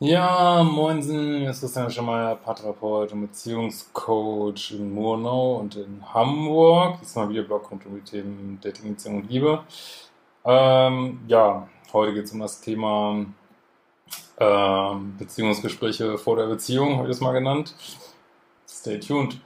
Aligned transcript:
Ja, 0.00 0.62
moinsen, 0.62 1.40
hier 1.40 1.50
ist 1.50 1.58
Christian 1.58 1.90
Schemeier, 1.90 2.36
Paartherapeut 2.36 3.10
und 3.12 3.22
Beziehungscoach 3.22 4.70
in 4.70 4.94
Murnau 4.94 5.56
und 5.56 5.74
in 5.74 6.00
Hamburg. 6.14 7.00
Diesmal 7.00 7.28
wieder 7.30 7.42
Blog 7.42 7.68
rund 7.68 7.84
um 7.84 7.96
die 7.96 8.02
Themen 8.02 8.60
Dating, 8.62 8.94
Beziehung 8.94 9.16
und 9.22 9.28
Liebe. 9.28 9.64
Ähm, 10.44 11.20
ja, 11.26 11.68
heute 11.92 12.14
geht 12.14 12.26
es 12.26 12.32
um 12.32 12.38
das 12.38 12.60
Thema 12.60 13.26
ähm, 14.38 15.16
Beziehungsgespräche 15.18 16.16
vor 16.16 16.36
der 16.36 16.46
Beziehung, 16.46 16.98
habe 16.98 17.08
ich 17.08 17.14
das 17.16 17.20
mal 17.20 17.32
genannt. 17.32 17.74
Stay 18.68 19.00
tuned. 19.00 19.40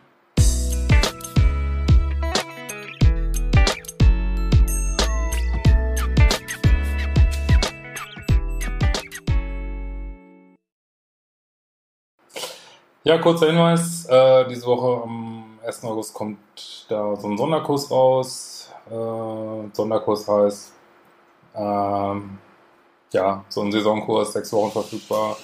Ja, 13.04 13.18
kurzer 13.18 13.46
Hinweis. 13.48 14.06
Äh, 14.06 14.46
diese 14.46 14.64
Woche 14.66 15.02
am 15.02 15.58
1. 15.66 15.82
August 15.82 16.14
kommt 16.14 16.38
da 16.88 17.16
so 17.16 17.26
ein 17.26 17.36
Sonderkurs 17.36 17.90
raus. 17.90 18.72
Äh, 18.88 19.68
Sonderkurs 19.72 20.28
heißt, 20.28 20.72
ähm, 21.56 22.38
ja, 23.12 23.44
so 23.48 23.62
ein 23.62 23.72
Saisonkurs, 23.72 24.34
sechs 24.34 24.52
Wochen 24.52 24.70
verfügbar. 24.70 25.36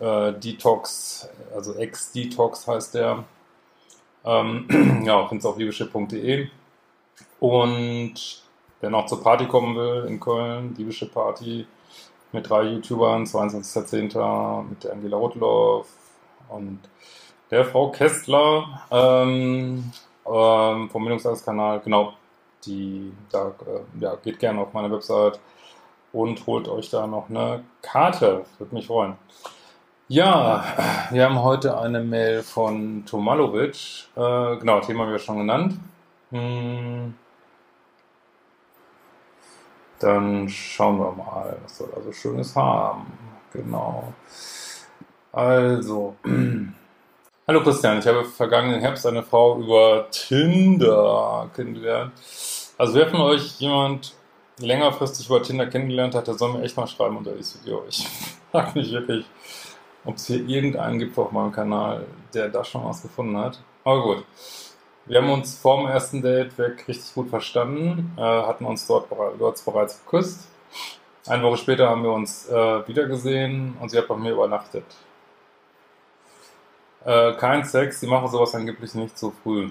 Äh, 0.00 0.32
Detox, 0.32 1.28
also 1.54 1.74
Ex-Detox 1.74 2.66
heißt 2.66 2.94
der. 2.96 3.22
Ähm, 4.24 5.02
ja, 5.06 5.28
findest 5.28 5.46
auf 5.46 5.56
liebeschip.de. 5.56 6.48
Und 7.38 8.42
wer 8.80 8.90
noch 8.90 9.06
zur 9.06 9.22
Party 9.22 9.46
kommen 9.46 9.76
will 9.76 10.06
in 10.08 10.18
Köln, 10.18 10.74
Liebeschip 10.76 11.14
Party 11.14 11.68
mit 12.32 12.50
drei 12.50 12.64
YouTubern, 12.64 13.26
22.10. 13.26 14.64
mit 14.64 14.82
der 14.82 14.92
Angela 14.92 15.16
Rotloff, 15.16 15.86
und 16.48 16.80
der 17.50 17.64
Frau 17.64 17.90
Kästler 17.90 18.82
ähm, 18.90 19.92
ähm, 20.26 20.90
vom 20.90 21.04
Bildungskanal, 21.04 21.80
genau, 21.80 22.14
die 22.64 23.12
da 23.30 23.48
äh, 23.48 24.00
ja, 24.00 24.16
geht 24.16 24.38
gerne 24.38 24.60
auf 24.60 24.72
meine 24.72 24.90
Website 24.90 25.38
und 26.12 26.46
holt 26.46 26.68
euch 26.68 26.90
da 26.90 27.06
noch 27.06 27.28
eine 27.28 27.64
Karte. 27.82 28.44
Würde 28.58 28.74
mich 28.74 28.86
freuen. 28.86 29.16
Ja, 30.08 30.64
wir 31.10 31.24
haben 31.24 31.42
heute 31.42 31.78
eine 31.78 32.00
Mail 32.00 32.42
von 32.42 33.04
Tomalovic. 33.06 34.08
Äh, 34.16 34.56
genau, 34.58 34.80
Thema 34.80 35.04
haben 35.04 35.12
wir 35.12 35.18
schon 35.18 35.38
genannt. 35.38 35.78
Hm. 36.30 37.14
Dann 39.98 40.48
schauen 40.48 40.98
wir 40.98 41.12
mal, 41.12 41.56
was 41.62 41.78
da 41.78 41.84
so 42.04 42.12
Schönes 42.12 42.54
haben. 42.54 43.06
Genau. 43.52 44.12
Also, 45.34 46.14
hallo 47.48 47.62
Christian, 47.64 47.98
ich 47.98 48.06
habe 48.06 48.24
vergangenen 48.24 48.78
Herbst 48.78 49.04
eine 49.04 49.24
Frau 49.24 49.58
über 49.58 50.06
Tinder 50.12 51.50
kennengelernt. 51.56 52.12
Also 52.78 52.94
wer 52.94 53.08
von 53.08 53.20
euch 53.22 53.58
jemand 53.58 54.14
längerfristig 54.60 55.26
über 55.26 55.42
Tinder 55.42 55.66
kennengelernt 55.66 56.14
hat, 56.14 56.28
der 56.28 56.34
soll 56.34 56.52
mir 56.52 56.62
echt 56.62 56.76
mal 56.76 56.86
schreiben 56.86 57.16
unter 57.16 57.32
dieses 57.32 57.60
Video. 57.64 57.82
Ich 57.88 58.06
frage 58.52 58.78
mich 58.78 58.92
wirklich, 58.92 59.26
ob 60.04 60.14
es 60.14 60.28
hier 60.28 60.48
irgendeinen 60.48 61.00
gibt 61.00 61.18
auf 61.18 61.32
meinem 61.32 61.50
Kanal, 61.50 62.06
der 62.32 62.48
da 62.48 62.62
schon 62.62 62.84
was 62.84 63.02
gefunden 63.02 63.36
hat. 63.36 63.58
Aber 63.82 64.02
gut. 64.02 64.24
Wir 65.06 65.20
haben 65.20 65.30
uns 65.30 65.58
vor 65.58 65.78
dem 65.78 65.88
ersten 65.88 66.22
Date 66.22 66.56
weg 66.58 66.86
richtig 66.86 67.12
gut 67.12 67.28
verstanden, 67.28 68.12
äh, 68.16 68.20
hatten 68.20 68.66
uns 68.66 68.86
dort, 68.86 69.10
dort 69.10 69.64
bereits 69.64 70.00
geküsst. 70.04 70.46
Eine 71.26 71.42
Woche 71.42 71.56
später 71.56 71.90
haben 71.90 72.04
wir 72.04 72.12
uns 72.12 72.48
äh, 72.48 72.86
wiedergesehen 72.86 73.76
und 73.80 73.90
sie 73.90 73.98
hat 73.98 74.06
bei 74.06 74.16
mir 74.16 74.30
übernachtet. 74.30 74.84
Äh, 77.04 77.34
kein 77.34 77.64
Sex, 77.64 78.00
die 78.00 78.06
machen 78.06 78.28
sowas 78.28 78.54
angeblich 78.54 78.94
nicht 78.94 79.18
so 79.18 79.32
früh. 79.42 79.70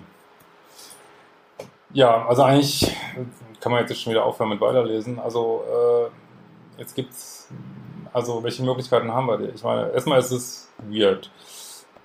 Ja, 1.92 2.26
also 2.28 2.44
eigentlich 2.44 2.96
kann 3.60 3.72
man 3.72 3.86
jetzt 3.86 4.02
schon 4.02 4.12
wieder 4.12 4.26
aufhören 4.26 4.50
mit 4.50 4.62
weiterlesen. 4.62 5.20
Also 5.20 5.64
äh, 5.68 6.80
jetzt 6.80 6.96
gibt's, 6.96 7.50
also 8.12 8.44
welche 8.44 8.64
Möglichkeiten 8.64 9.12
haben 9.12 9.28
wir? 9.28 9.54
Ich 9.54 9.64
meine, 9.64 9.92
erstmal 9.92 10.20
ist 10.20 10.32
es 10.32 10.70
weird. 10.90 11.30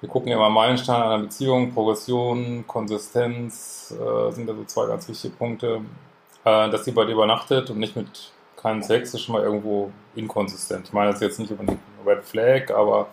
Wir 0.01 0.09
gucken 0.09 0.29
ja 0.29 0.37
immer 0.37 0.51
Meilensteine 0.51 1.05
einer 1.05 1.19
Beziehung, 1.19 1.73
Progression, 1.73 2.65
Konsistenz 2.67 3.93
äh, 3.93 4.31
sind 4.31 4.47
da 4.47 4.55
so 4.55 4.65
zwei 4.65 4.87
ganz 4.87 5.09
wichtige 5.09 5.35
Punkte. 5.35 5.83
Äh, 6.45 6.71
dass 6.71 6.85
sie 6.85 6.93
bei 6.93 7.05
dir 7.05 7.13
übernachtet 7.13 7.69
und 7.71 7.79
nicht 7.79 7.97
mit 7.97 8.33
keinem 8.57 8.83
Sex 8.83 9.13
ist 9.15 9.23
schon 9.23 9.35
mal 9.35 9.43
irgendwo 9.43 9.91
inkonsistent. 10.15 10.87
Ich 10.87 10.93
meine 10.93 11.11
das 11.11 11.17
ist 11.17 11.23
jetzt 11.23 11.39
nicht 11.41 11.51
über 11.51 11.63
eine 11.63 11.79
Red 12.07 12.25
Flag, 12.25 12.71
aber 12.71 13.09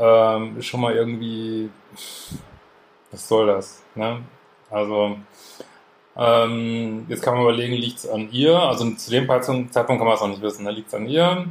ähm, 0.00 0.58
ist 0.58 0.66
schon 0.66 0.80
mal 0.80 0.94
irgendwie, 0.94 1.68
was 3.10 3.28
soll 3.28 3.46
das? 3.46 3.82
Ne? 3.94 4.22
Also, 4.70 5.16
ähm, 6.16 7.06
jetzt 7.08 7.22
kann 7.22 7.34
man 7.34 7.42
überlegen, 7.42 7.74
liegt 7.74 7.98
es 7.98 8.08
an 8.08 8.30
ihr? 8.32 8.58
Also 8.58 8.90
zu 8.92 9.10
dem 9.10 9.26
Zeitpunkt 9.28 10.00
kann 10.00 10.06
man 10.06 10.14
es 10.14 10.22
auch 10.22 10.28
nicht 10.28 10.42
wissen. 10.42 10.64
Ne? 10.64 10.70
Liegt 10.70 10.88
es 10.88 10.94
an 10.94 11.06
ihr? 11.06 11.46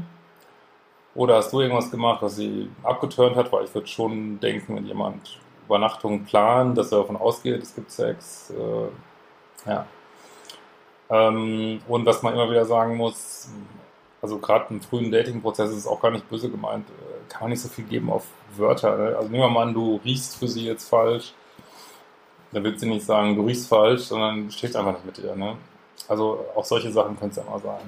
Oder 1.15 1.37
hast 1.37 1.53
du 1.53 1.61
irgendwas 1.61 1.91
gemacht, 1.91 2.21
was 2.21 2.37
sie 2.37 2.69
abgeturnt 2.83 3.35
hat? 3.35 3.51
Weil 3.51 3.65
ich 3.65 3.73
würde 3.73 3.87
schon 3.87 4.39
denken, 4.39 4.75
wenn 4.75 4.85
jemand 4.85 5.39
Übernachtungen 5.65 6.25
plant, 6.25 6.77
dass 6.77 6.91
er 6.91 6.99
davon 6.99 7.17
ausgeht, 7.17 7.61
es 7.61 7.75
gibt 7.75 7.91
Sex. 7.91 8.51
Äh, 8.51 9.69
ja. 9.69 9.85
Ähm, 11.09 11.81
und 11.87 12.05
was 12.05 12.23
man 12.23 12.33
immer 12.33 12.49
wieder 12.49 12.65
sagen 12.65 12.95
muss, 12.97 13.49
also 14.21 14.37
gerade 14.39 14.73
im 14.73 14.81
frühen 14.81 15.11
Dating-Prozess 15.11 15.71
ist 15.71 15.77
es 15.77 15.87
auch 15.87 16.01
gar 16.01 16.11
nicht 16.11 16.29
böse 16.29 16.49
gemeint, 16.49 16.87
äh, 16.89 17.29
kann 17.29 17.41
man 17.41 17.51
nicht 17.51 17.61
so 17.61 17.69
viel 17.69 17.85
geben 17.85 18.11
auf 18.11 18.25
Wörter. 18.55 18.97
Ne? 18.97 19.15
Also 19.15 19.29
nehmen 19.29 19.43
wir 19.43 19.49
mal 19.49 19.67
an, 19.67 19.73
du 19.73 19.99
riechst 20.03 20.37
für 20.37 20.47
sie 20.47 20.65
jetzt 20.65 20.89
falsch, 20.89 21.33
dann 22.51 22.63
wird 22.63 22.79
sie 22.79 22.89
nicht 22.89 23.05
sagen, 23.05 23.35
du 23.35 23.45
riechst 23.45 23.67
falsch, 23.67 24.01
sondern 24.03 24.51
stehst 24.51 24.75
einfach 24.75 24.93
nicht 24.93 25.05
mit 25.05 25.19
ihr. 25.19 25.35
Ne? 25.35 25.55
Also 26.07 26.45
auch 26.55 26.65
solche 26.65 26.91
Sachen 26.91 27.17
können 27.17 27.31
es 27.31 27.37
ja 27.37 27.43
mal 27.43 27.59
sein. 27.59 27.79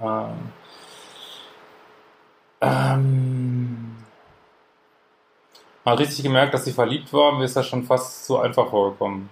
Ne? 0.00 0.30
Ähm, 0.30 0.52
ähm, 2.60 3.96
man 5.84 5.92
hat 5.92 6.00
richtig 6.00 6.22
gemerkt, 6.22 6.54
dass 6.54 6.64
sie 6.64 6.72
verliebt 6.72 7.12
war, 7.12 7.32
mir 7.32 7.44
ist 7.44 7.56
das 7.56 7.66
schon 7.66 7.84
fast 7.84 8.24
so 8.26 8.38
einfach 8.38 8.70
vorgekommen. 8.70 9.28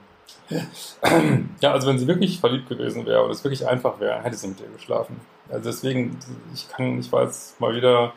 Ja, 1.61 1.73
also 1.73 1.89
wenn 1.89 1.99
sie 1.99 2.07
wirklich 2.07 2.41
verliebt 2.41 2.69
gewesen 2.69 3.07
wäre 3.07 3.25
und 3.25 3.31
es 3.31 3.45
wirklich 3.45 3.67
einfach 3.67 4.01
wäre, 4.01 4.23
hätte 4.23 4.37
sie 4.37 4.49
mit 4.49 4.61
ihr 4.61 4.69
geschlafen. 4.69 5.21
Also 5.49 5.71
deswegen, 5.71 6.19
ich 6.55 6.69
kann, 6.69 6.99
ich 6.99 7.11
weiß 7.11 7.57
mal 7.59 7.75
wieder, 7.75 8.13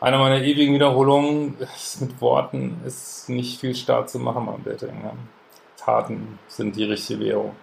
einer 0.00 0.18
meiner 0.18 0.42
ewigen 0.42 0.74
Wiederholungen 0.74 1.56
mit 2.00 2.20
Worten 2.20 2.80
ist 2.84 3.28
nicht 3.28 3.60
viel 3.60 3.74
stark 3.74 4.08
zu 4.08 4.18
machen 4.18 4.46
beim 4.46 4.64
Dating. 4.64 5.00
Ja. 5.02 5.12
Taten 5.76 6.38
sind 6.48 6.76
die 6.76 6.84
richtige 6.84 7.20
Währung. 7.20 7.54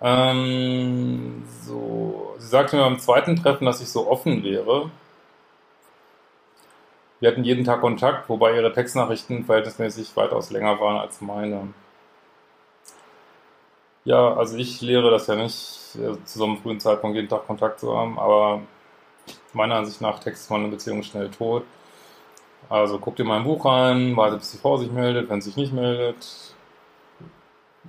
Ähm, 0.00 1.44
so, 1.62 2.34
sie 2.38 2.48
sagte 2.48 2.76
mir 2.76 2.82
beim 2.82 2.98
zweiten 2.98 3.36
Treffen, 3.36 3.64
dass 3.64 3.80
ich 3.80 3.88
so 3.88 4.08
offen 4.08 4.44
wäre. 4.44 4.90
Wir 7.20 7.30
hatten 7.30 7.44
jeden 7.44 7.64
Tag 7.64 7.80
Kontakt, 7.80 8.28
wobei 8.28 8.54
ihre 8.54 8.72
Textnachrichten 8.72 9.44
verhältnismäßig 9.44 10.14
weitaus 10.16 10.50
länger 10.50 10.78
waren 10.80 10.98
als 10.98 11.20
meine. 11.22 11.68
Ja, 14.06 14.34
also 14.34 14.56
ich 14.56 14.80
lehre 14.82 15.10
das 15.10 15.26
ja 15.26 15.34
nicht, 15.34 15.96
äh, 15.96 16.14
zu 16.24 16.38
so 16.38 16.44
einem 16.44 16.58
frühen 16.58 16.78
Zeitpunkt 16.80 17.16
jeden 17.16 17.28
Tag 17.28 17.46
Kontakt 17.46 17.80
zu 17.80 17.96
haben, 17.96 18.18
aber 18.20 18.62
meiner 19.52 19.76
Ansicht 19.76 20.00
nach 20.00 20.20
textet 20.20 20.50
man 20.50 20.62
eine 20.62 20.70
Beziehung 20.70 21.02
schnell 21.02 21.30
tot. 21.30 21.64
Also 22.68 22.98
guck 22.98 23.16
dir 23.16 23.24
mal 23.24 23.38
ein 23.38 23.44
Buch 23.44 23.64
rein, 23.64 24.16
warte 24.16 24.36
bis 24.36 24.52
die 24.52 24.58
Frau 24.58 24.76
sich 24.76 24.90
meldet, 24.92 25.28
wenn 25.28 25.40
sie 25.40 25.50
sich 25.50 25.56
nicht 25.56 25.72
meldet. 25.72 26.54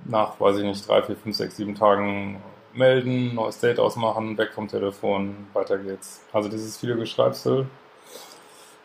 Nach, 0.04 0.40
weiß 0.40 0.56
ich 0.58 0.64
nicht, 0.64 0.88
drei, 0.88 1.02
vier, 1.02 1.16
fünf, 1.16 1.36
sechs, 1.36 1.56
sieben 1.56 1.74
Tagen 1.76 2.42
melden, 2.72 3.34
neues 3.34 3.60
Date 3.60 3.78
ausmachen, 3.78 4.36
weg 4.38 4.52
vom 4.54 4.68
Telefon, 4.68 5.46
weiter 5.52 5.78
geht's. 5.78 6.22
Also 6.32 6.48
dieses 6.48 6.76
viele 6.78 6.96
Geschreibsel 6.96 7.66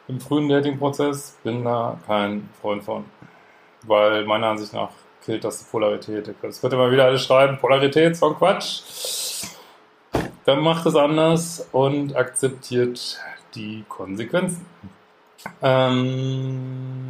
im 0.08 0.20
frühen 0.20 0.50
Dating-Prozess 0.50 1.38
bin 1.44 1.64
da 1.64 1.98
kein 2.08 2.50
Freund 2.62 2.84
von. 2.84 3.06
Weil 3.84 4.26
meiner 4.26 4.48
Ansicht 4.48 4.74
nach 4.74 4.92
killt 5.24 5.44
das 5.44 5.60
die 5.60 5.66
Polarität. 5.66 6.34
Es 6.42 6.62
wird 6.62 6.74
immer 6.74 6.92
wieder 6.92 7.06
alles 7.06 7.24
schreiben, 7.24 7.58
Polarität, 7.58 8.16
so 8.16 8.28
ein 8.28 8.36
Quatsch. 8.36 8.82
dann 10.46 10.60
macht 10.60 10.86
es 10.86 10.96
anders 10.96 11.68
und 11.72 12.16
akzeptiert 12.16 13.20
die 13.56 13.86
Konsequenzen. 13.88 14.66
Ähm, 15.62 17.04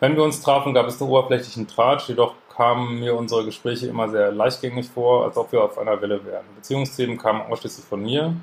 wenn 0.00 0.16
wir 0.16 0.22
uns 0.22 0.40
trafen, 0.42 0.74
gab 0.74 0.86
es 0.86 1.00
einen 1.00 1.10
oberflächlichen 1.10 1.66
Tratsch, 1.68 2.08
jedoch 2.08 2.34
kamen 2.54 3.00
mir 3.00 3.14
unsere 3.14 3.44
Gespräche 3.44 3.86
immer 3.86 4.08
sehr 4.08 4.32
leichtgängig 4.32 4.88
vor, 4.88 5.24
als 5.24 5.36
ob 5.36 5.52
wir 5.52 5.62
auf 5.62 5.78
einer 5.78 6.00
Welle 6.00 6.24
wären. 6.24 6.44
Beziehungsthemen 6.56 7.18
kamen 7.18 7.42
ausschließlich 7.42 7.86
von 7.86 8.02
mir. 8.02 8.34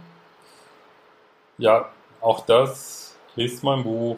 Ja, 1.58 1.90
auch 2.22 2.46
das, 2.46 3.16
lest 3.36 3.64
mein 3.64 3.84
Buch, 3.84 4.18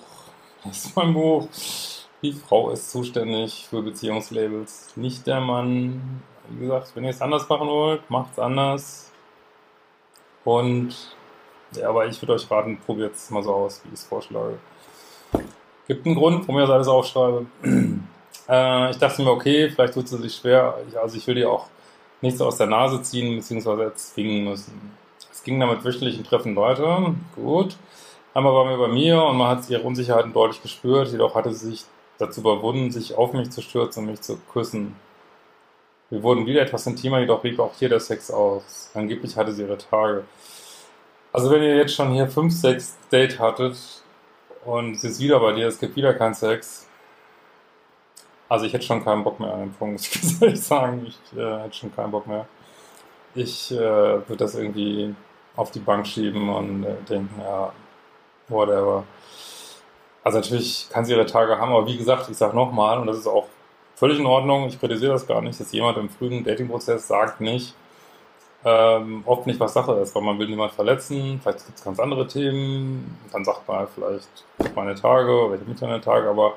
lest 0.63 0.95
mein 0.95 1.13
Buch. 1.13 1.47
Die 2.21 2.33
Frau 2.33 2.69
ist 2.71 2.91
zuständig 2.91 3.67
für 3.69 3.81
Beziehungslabels, 3.81 4.91
nicht 4.97 5.25
der 5.25 5.39
Mann. 5.39 6.21
Wie 6.49 6.65
gesagt, 6.65 6.91
wenn 6.93 7.05
ihr 7.05 7.11
es 7.11 7.21
anders 7.21 7.47
machen 7.47 7.69
wollt, 7.69 8.09
macht 8.09 8.33
es 8.33 8.39
anders. 8.39 9.11
Und 10.43 11.15
ja, 11.71 11.87
aber 11.87 12.07
ich 12.07 12.21
würde 12.21 12.33
euch 12.33 12.51
raten, 12.51 12.77
probiert 12.85 13.15
es 13.15 13.29
mal 13.29 13.41
so 13.41 13.53
aus, 13.53 13.81
wie 13.83 13.89
ich 13.89 13.93
es 13.93 14.03
vorschlage. 14.03 14.59
Gibt 15.87 16.05
einen 16.05 16.15
Grund, 16.15 16.41
warum 16.41 16.57
ich 16.57 16.67
das 16.67 16.73
alles 16.73 16.87
aufschreibe. 16.89 17.45
äh, 18.49 18.91
ich 18.91 18.97
dachte 18.97 19.21
mir, 19.21 19.31
okay, 19.31 19.69
vielleicht 19.69 19.93
tut 19.93 20.03
es 20.03 20.11
sich 20.11 20.35
schwer. 20.35 20.75
Also 21.01 21.15
ich 21.15 21.25
will 21.25 21.35
dir 21.35 21.49
auch 21.49 21.67
nichts 22.21 22.41
aus 22.41 22.57
der 22.57 22.67
Nase 22.67 23.01
ziehen, 23.01 23.37
beziehungsweise 23.37 23.93
zwingen 23.93 24.43
müssen. 24.43 24.91
Es 25.31 25.41
ging 25.41 25.57
damit 25.57 25.85
wöchentlichen 25.85 26.25
Treffen 26.25 26.53
weiter. 26.57 27.15
Gut. 27.33 27.77
Einmal 28.33 28.53
war 28.53 28.65
mir 28.65 28.77
bei 28.77 28.89
mir 28.89 29.23
und 29.23 29.37
man 29.37 29.47
hat 29.47 29.69
ihre 29.69 29.83
Unsicherheiten 29.83 30.33
deutlich 30.33 30.61
gespürt, 30.61 31.11
jedoch 31.11 31.33
hatte 31.33 31.53
sie 31.53 31.71
sich 31.71 31.85
dazu 32.19 32.41
überwunden, 32.41 32.91
sich 32.91 33.15
auf 33.15 33.33
mich 33.33 33.49
zu 33.49 33.61
stürzen 33.61 34.03
und 34.03 34.11
mich 34.11 34.21
zu 34.21 34.37
küssen. 34.53 34.95
Wir 36.11 36.21
wurden 36.21 36.45
wieder 36.45 36.61
etwas 36.61 36.85
intimer, 36.85 37.19
jedoch 37.19 37.41
blieb 37.41 37.59
auch 37.59 37.73
hier 37.77 37.89
der 37.89 37.99
Sex 37.99 38.29
aus. 38.29 38.91
Angeblich 38.93 39.35
hatte 39.37 39.51
sie 39.53 39.63
ihre 39.63 39.77
Tage. 39.77 40.25
Also 41.31 41.49
wenn 41.51 41.63
ihr 41.63 41.77
jetzt 41.77 41.95
schon 41.95 42.11
hier 42.11 42.27
5, 42.27 42.53
6 42.53 42.97
Date 43.11 43.39
hattet 43.39 43.77
und 44.65 44.95
es 44.95 45.03
ist 45.03 45.19
wieder 45.19 45.39
bei 45.39 45.53
dir, 45.53 45.67
es 45.67 45.79
gibt 45.79 45.95
wieder 45.95 46.13
keinen 46.13 46.33
Sex. 46.33 46.87
Also 48.49 48.65
ich 48.65 48.73
hätte 48.73 48.85
schon 48.85 49.03
keinen 49.03 49.23
Bock 49.23 49.39
mehr 49.39 49.53
an 49.53 49.59
den 49.61 49.73
Punkt, 49.73 50.01
muss 50.23 50.41
ich 50.41 50.61
sagen. 50.61 51.05
Ich 51.07 51.37
äh, 51.37 51.59
hätte 51.59 51.75
schon 51.75 51.95
keinen 51.95 52.11
Bock 52.11 52.25
mehr. 52.25 52.47
Ich 53.35 53.71
äh, 53.71 53.77
würde 53.77 54.37
das 54.37 54.55
irgendwie 54.55 55.13
auf 55.55 55.69
die 55.69 55.79
Bank 55.79 56.07
schieben 56.07 56.49
und 56.49 56.83
äh, 56.83 56.95
denken, 57.07 57.39
ja, 57.39 57.71
whatever. 58.47 59.03
Also 60.23 60.39
natürlich 60.39 60.87
kann 60.91 61.05
sie 61.05 61.13
ihre 61.13 61.25
Tage 61.25 61.57
haben, 61.57 61.71
aber 61.71 61.87
wie 61.87 61.97
gesagt, 61.97 62.29
ich 62.29 62.37
sage 62.37 62.55
nochmal, 62.55 62.99
und 62.99 63.07
das 63.07 63.17
ist 63.17 63.27
auch 63.27 63.47
völlig 63.95 64.19
in 64.19 64.25
Ordnung, 64.25 64.67
ich 64.67 64.79
kritisiere 64.79 65.13
das 65.13 65.27
gar 65.27 65.41
nicht, 65.41 65.59
dass 65.59 65.71
jemand 65.71 65.97
im 65.97 66.09
frühen 66.09 66.43
Datingprozess 66.43 67.07
sagt 67.07 67.41
nicht, 67.41 67.73
ähm, 68.65 69.23
oft 69.25 69.47
nicht, 69.47 69.59
was 69.59 69.73
Sache 69.73 69.93
ist, 69.93 70.13
weil 70.15 70.23
man 70.23 70.37
will 70.37 70.47
niemand 70.47 70.73
verletzen, 70.73 71.39
vielleicht 71.41 71.65
gibt 71.65 71.77
es 71.77 71.83
ganz 71.83 71.99
andere 71.99 72.27
Themen, 72.27 73.17
dann 73.31 73.45
sagt 73.45 73.67
man 73.67 73.77
halt 73.79 73.89
vielleicht 73.95 74.75
meine 74.75 74.95
Tage 74.95 75.31
oder 75.31 75.55
ich 75.55 75.81
meine 75.81 76.01
Tage, 76.01 76.29
aber 76.29 76.55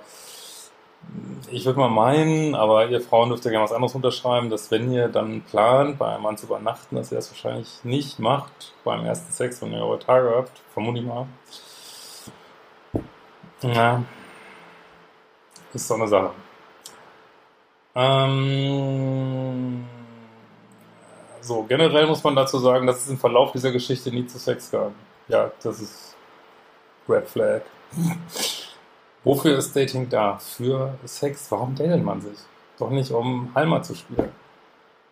ich 1.50 1.64
würde 1.64 1.78
mal 1.78 1.88
meinen, 1.88 2.54
aber 2.54 2.86
ihr 2.86 3.00
Frauen 3.00 3.28
dürft 3.28 3.44
ja 3.44 3.50
gerne 3.50 3.64
was 3.64 3.72
anderes 3.72 3.94
unterschreiben, 3.94 4.50
dass 4.50 4.70
wenn 4.70 4.92
ihr 4.92 5.08
dann 5.08 5.42
plant, 5.42 5.98
bei 5.98 6.14
einem 6.14 6.22
Mann 6.22 6.36
zu 6.36 6.46
übernachten, 6.46 6.96
dass 6.96 7.12
ihr 7.12 7.16
das 7.16 7.30
wahrscheinlich 7.30 7.84
nicht 7.84 8.18
macht 8.18 8.72
beim 8.84 9.04
ersten 9.04 9.32
Sex, 9.32 9.60
wenn 9.62 9.72
ihr 9.72 9.84
eure 9.84 9.98
Tage 9.98 10.32
habt, 10.34 10.60
vermute 10.72 11.00
ich 11.00 11.04
mal. 11.04 11.26
Ja, 13.62 14.02
ist 15.72 15.88
so 15.88 15.94
eine 15.94 16.08
Sache. 16.08 16.30
Ähm, 17.94 19.84
so, 21.40 21.62
generell 21.64 22.06
muss 22.06 22.22
man 22.24 22.36
dazu 22.36 22.58
sagen, 22.58 22.86
dass 22.86 23.02
es 23.02 23.08
im 23.08 23.18
Verlauf 23.18 23.52
dieser 23.52 23.72
Geschichte 23.72 24.10
nie 24.10 24.26
zu 24.26 24.38
Sex 24.38 24.70
gab. 24.70 24.92
Ja, 25.28 25.50
das 25.62 25.80
ist 25.80 26.16
Red 27.08 27.28
Flag. 27.28 27.62
Wofür 29.24 29.58
ist 29.58 29.74
Dating 29.76 30.08
da? 30.08 30.38
Für 30.38 30.94
Sex. 31.04 31.46
Warum 31.50 31.74
datet 31.74 32.02
man 32.02 32.20
sich? 32.20 32.38
Doch 32.78 32.90
nicht, 32.90 33.12
um 33.12 33.54
Heimat 33.54 33.86
zu 33.86 33.94
spielen. 33.94 34.32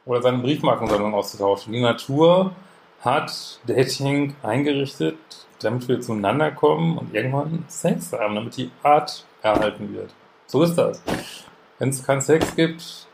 Oder 0.04 0.22
seine 0.22 0.38
Briefmarkensammlung 0.38 1.14
auszutauschen. 1.14 1.72
Die 1.72 1.80
Natur 1.80 2.52
hat 3.00 3.60
Dating 3.66 4.34
eingerichtet, 4.42 5.18
damit 5.60 5.86
wir 5.88 6.00
zueinander 6.00 6.50
kommen 6.50 6.98
und 6.98 7.14
irgendwann 7.14 7.64
Sex 7.68 8.12
haben, 8.12 8.34
damit 8.34 8.56
die 8.56 8.70
Art 8.82 9.24
erhalten 9.42 9.92
wird. 9.94 10.12
So 10.46 10.62
ist 10.62 10.74
das. 10.76 11.02
Wenn 11.78 11.90
es 11.90 12.04
keinen 12.04 12.20
Sex 12.20 12.54
gibt, 12.56 13.06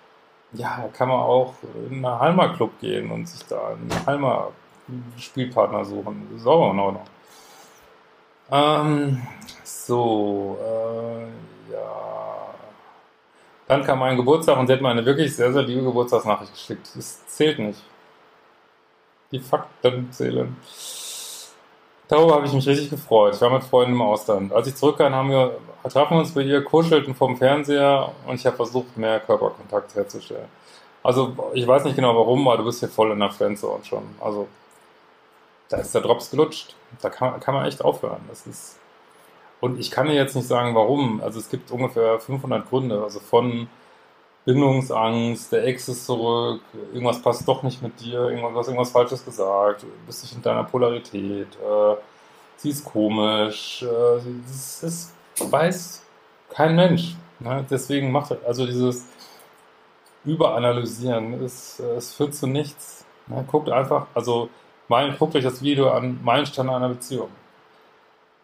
ja, 0.52 0.88
kann 0.92 1.08
man 1.08 1.18
auch 1.18 1.54
in 1.90 2.04
einen 2.04 2.20
Halma-Club 2.20 2.80
gehen 2.80 3.10
und 3.10 3.28
sich 3.28 3.44
da 3.46 3.68
einen 3.68 4.06
Halma-Spielpartner 4.06 5.84
suchen. 5.84 6.28
Das 6.32 6.40
ist 6.40 6.46
auch 6.46 6.72
in 6.72 6.78
Ordnung. 6.78 7.06
Ähm, 8.50 9.22
so, 9.64 10.58
äh, 10.62 11.72
ja. 11.72 12.54
Dann 13.68 13.82
kam 13.82 13.98
mein 13.98 14.16
Geburtstag 14.16 14.56
und 14.56 14.68
sie 14.68 14.72
hat 14.72 14.80
mir 14.80 14.90
eine 14.90 15.04
wirklich 15.04 15.34
sehr, 15.34 15.52
sehr 15.52 15.62
liebe 15.62 15.82
Geburtstagsnachricht 15.82 16.52
geschickt. 16.52 16.88
Das 16.94 17.26
zählt 17.26 17.58
nicht. 17.58 17.82
Die 19.32 19.40
Fakten 19.40 20.12
zählen. 20.12 20.56
Darüber 22.08 22.34
habe 22.34 22.46
ich 22.46 22.52
mich 22.52 22.66
richtig 22.66 22.90
gefreut. 22.90 23.34
Ich 23.34 23.40
war 23.40 23.50
mit 23.50 23.64
Freunden 23.64 23.94
im 23.94 24.02
Ausland. 24.02 24.52
Als 24.52 24.68
ich 24.68 24.76
zurückkam, 24.76 25.12
haben 25.14 25.30
wir, 25.30 25.58
trafen 25.90 26.16
wir 26.16 26.20
uns 26.20 26.32
bei 26.32 26.42
ihr, 26.42 26.62
kuschelten 26.62 27.14
vom 27.14 27.36
Fernseher 27.36 28.12
und 28.26 28.36
ich 28.36 28.46
habe 28.46 28.56
versucht, 28.56 28.96
mehr 28.96 29.18
Körperkontakt 29.20 29.94
herzustellen. 29.94 30.48
Also, 31.02 31.34
ich 31.54 31.66
weiß 31.66 31.84
nicht 31.84 31.96
genau 31.96 32.14
warum, 32.16 32.46
aber 32.48 32.58
du 32.58 32.64
bist 32.64 32.80
hier 32.80 32.88
voll 32.88 33.12
in 33.12 33.20
der 33.20 33.30
Friendzone 33.30 33.84
schon. 33.84 34.02
Also, 34.20 34.48
da 35.68 35.78
ist 35.78 35.94
der 35.94 36.00
Drops 36.00 36.30
gelutscht. 36.30 36.74
Da 37.00 37.10
kann, 37.10 37.40
kann 37.40 37.54
man 37.54 37.66
echt 37.66 37.84
aufhören. 37.84 38.20
Das 38.28 38.46
ist, 38.46 38.78
und 39.60 39.78
ich 39.80 39.90
kann 39.90 40.06
dir 40.06 40.14
jetzt 40.14 40.36
nicht 40.36 40.48
sagen, 40.48 40.74
warum. 40.74 41.20
Also, 41.22 41.38
es 41.40 41.48
gibt 41.48 41.70
ungefähr 41.70 42.20
500 42.20 42.68
Gründe. 42.68 43.02
Also, 43.02 43.20
von 43.20 43.68
Bindungsangst, 44.46 45.50
der 45.50 45.66
Ex 45.66 45.88
ist 45.88 46.06
zurück, 46.06 46.62
irgendwas 46.92 47.20
passt 47.20 47.46
doch 47.48 47.64
nicht 47.64 47.82
mit 47.82 48.00
dir, 48.00 48.30
irgendwas, 48.30 48.68
irgendwas 48.68 48.90
Falsches 48.90 49.24
gesagt, 49.24 49.84
bist 50.06 50.22
nicht 50.22 50.36
in 50.36 50.42
deiner 50.42 50.62
Polarität, 50.62 51.48
äh, 51.56 51.96
sie 52.56 52.70
ist 52.70 52.84
komisch, 52.84 53.82
äh, 53.82 54.20
das, 54.46 55.12
weiß 55.40 56.02
kein 56.48 56.76
Mensch. 56.76 57.16
Ne? 57.40 57.66
Deswegen 57.68 58.12
macht 58.12 58.32
also 58.46 58.64
dieses 58.64 59.06
Überanalysieren, 60.24 61.44
es, 61.44 61.80
es 61.80 62.14
führt 62.14 62.34
zu 62.34 62.46
nichts. 62.46 63.04
Ne? 63.26 63.44
Guckt 63.50 63.68
einfach, 63.68 64.06
also 64.14 64.48
mein, 64.86 65.18
guckt 65.18 65.34
euch 65.34 65.44
das 65.44 65.60
Video 65.60 65.90
an, 65.90 66.20
Meilenstein 66.22 66.70
einer 66.70 66.88
Beziehung. 66.88 67.30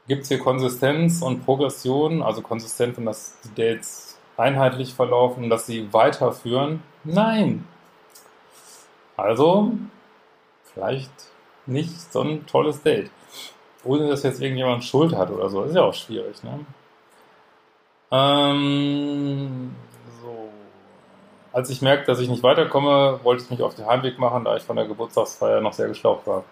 Gibt 0.08 0.22
es 0.22 0.28
hier 0.28 0.40
Konsistenz 0.40 1.22
und 1.22 1.44
Progression, 1.44 2.22
also 2.22 2.42
konsistent, 2.42 2.96
wenn 2.96 3.06
das 3.06 3.36
die 3.44 3.54
Dates 3.54 4.11
einheitlich 4.42 4.92
verlaufen, 4.92 5.48
dass 5.48 5.66
sie 5.66 5.92
weiterführen? 5.92 6.82
Nein. 7.04 7.66
Also, 9.16 9.72
vielleicht 10.74 11.10
nicht 11.66 12.12
so 12.12 12.22
ein 12.22 12.46
tolles 12.46 12.82
Date. 12.82 13.10
Ohne 13.84 14.08
dass 14.08 14.22
jetzt 14.22 14.40
irgendjemand 14.40 14.84
Schuld 14.84 15.14
hat 15.16 15.30
oder 15.30 15.48
so. 15.48 15.62
Ist 15.62 15.74
ja 15.74 15.82
auch 15.82 15.94
schwierig, 15.94 16.42
ne? 16.42 16.60
Ähm, 18.10 19.74
so. 20.22 20.48
Als 21.52 21.70
ich 21.70 21.82
merkte, 21.82 22.06
dass 22.06 22.20
ich 22.20 22.28
nicht 22.28 22.42
weiterkomme, 22.42 23.20
wollte 23.22 23.44
ich 23.44 23.50
mich 23.50 23.62
auf 23.62 23.74
den 23.74 23.86
Heimweg 23.86 24.18
machen, 24.18 24.44
da 24.44 24.56
ich 24.56 24.62
von 24.62 24.76
der 24.76 24.86
Geburtstagsfeier 24.86 25.60
noch 25.60 25.72
sehr 25.72 25.88
geschlaucht 25.88 26.26
war. 26.26 26.44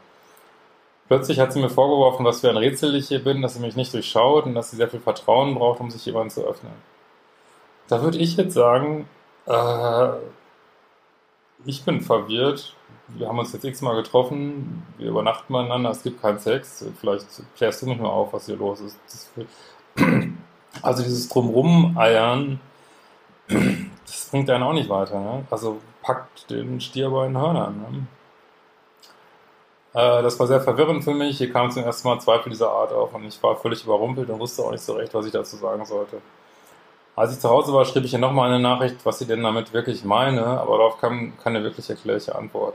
Plötzlich 1.08 1.40
hat 1.40 1.52
sie 1.52 1.60
mir 1.60 1.70
vorgeworfen, 1.70 2.24
was 2.24 2.40
für 2.40 2.50
ein 2.50 2.56
Rätsel 2.56 2.94
ich 2.94 3.08
hier 3.08 3.22
bin, 3.22 3.42
dass 3.42 3.54
sie 3.54 3.60
mich 3.60 3.74
nicht 3.74 3.92
durchschaut 3.92 4.46
und 4.46 4.54
dass 4.54 4.70
sie 4.70 4.76
sehr 4.76 4.88
viel 4.88 5.00
Vertrauen 5.00 5.56
braucht, 5.56 5.80
um 5.80 5.90
sich 5.90 6.06
jemandem 6.06 6.30
zu 6.30 6.46
öffnen. 6.46 6.72
Da 7.90 8.02
würde 8.02 8.18
ich 8.18 8.36
jetzt 8.36 8.54
sagen, 8.54 9.08
äh, 9.46 10.08
ich 11.64 11.84
bin 11.84 12.00
verwirrt. 12.00 12.76
Wir 13.08 13.26
haben 13.26 13.40
uns 13.40 13.52
jetzt 13.52 13.64
x-mal 13.64 13.96
getroffen, 13.96 14.86
wir 14.96 15.08
übernachten 15.08 15.52
miteinander, 15.52 15.90
es 15.90 16.04
gibt 16.04 16.22
keinen 16.22 16.38
Sex. 16.38 16.84
Vielleicht 17.00 17.26
klärst 17.56 17.82
du 17.82 17.86
mich 17.86 17.98
mal 17.98 18.08
auf, 18.08 18.32
was 18.32 18.46
hier 18.46 18.54
los 18.54 18.80
ist. 18.80 19.32
also 20.82 21.02
dieses 21.02 21.28
Drumrum-Eiern, 21.30 22.60
das 23.48 24.28
bringt 24.30 24.48
einen 24.50 24.62
auch 24.62 24.72
nicht 24.72 24.88
weiter. 24.88 25.18
Ne? 25.18 25.44
Also 25.50 25.80
packt 26.00 26.48
den 26.48 26.80
Stier 26.80 27.10
bei 27.10 27.26
den 27.26 27.36
Hörnern. 27.36 28.06
Ne? 29.94 30.00
Äh, 30.00 30.22
das 30.22 30.38
war 30.38 30.46
sehr 30.46 30.60
verwirrend 30.60 31.02
für 31.02 31.14
mich. 31.14 31.38
Hier 31.38 31.52
kam 31.52 31.72
zum 31.72 31.82
ersten 31.82 32.06
Mal 32.06 32.20
Zweifel 32.20 32.50
dieser 32.50 32.70
Art 32.70 32.92
auf 32.92 33.12
und 33.12 33.24
ich 33.24 33.42
war 33.42 33.56
völlig 33.56 33.82
überrumpelt 33.82 34.30
und 34.30 34.38
wusste 34.38 34.62
auch 34.62 34.70
nicht 34.70 34.84
so 34.84 34.92
recht, 34.92 35.12
was 35.12 35.26
ich 35.26 35.32
dazu 35.32 35.56
sagen 35.56 35.84
sollte. 35.84 36.18
Als 37.16 37.32
ich 37.32 37.40
zu 37.40 37.50
Hause 37.50 37.72
war, 37.72 37.84
schrieb 37.84 38.04
ich 38.04 38.12
ihr 38.12 38.18
nochmal 38.18 38.50
eine 38.50 38.60
Nachricht, 38.60 38.96
was 39.04 39.18
sie 39.18 39.26
denn 39.26 39.42
damit 39.42 39.72
wirklich 39.72 40.04
meine, 40.04 40.44
aber 40.44 40.78
darauf 40.78 41.00
kam 41.00 41.36
keine 41.42 41.62
wirklich 41.62 41.90
erklärliche 41.90 42.34
Antwort. 42.34 42.74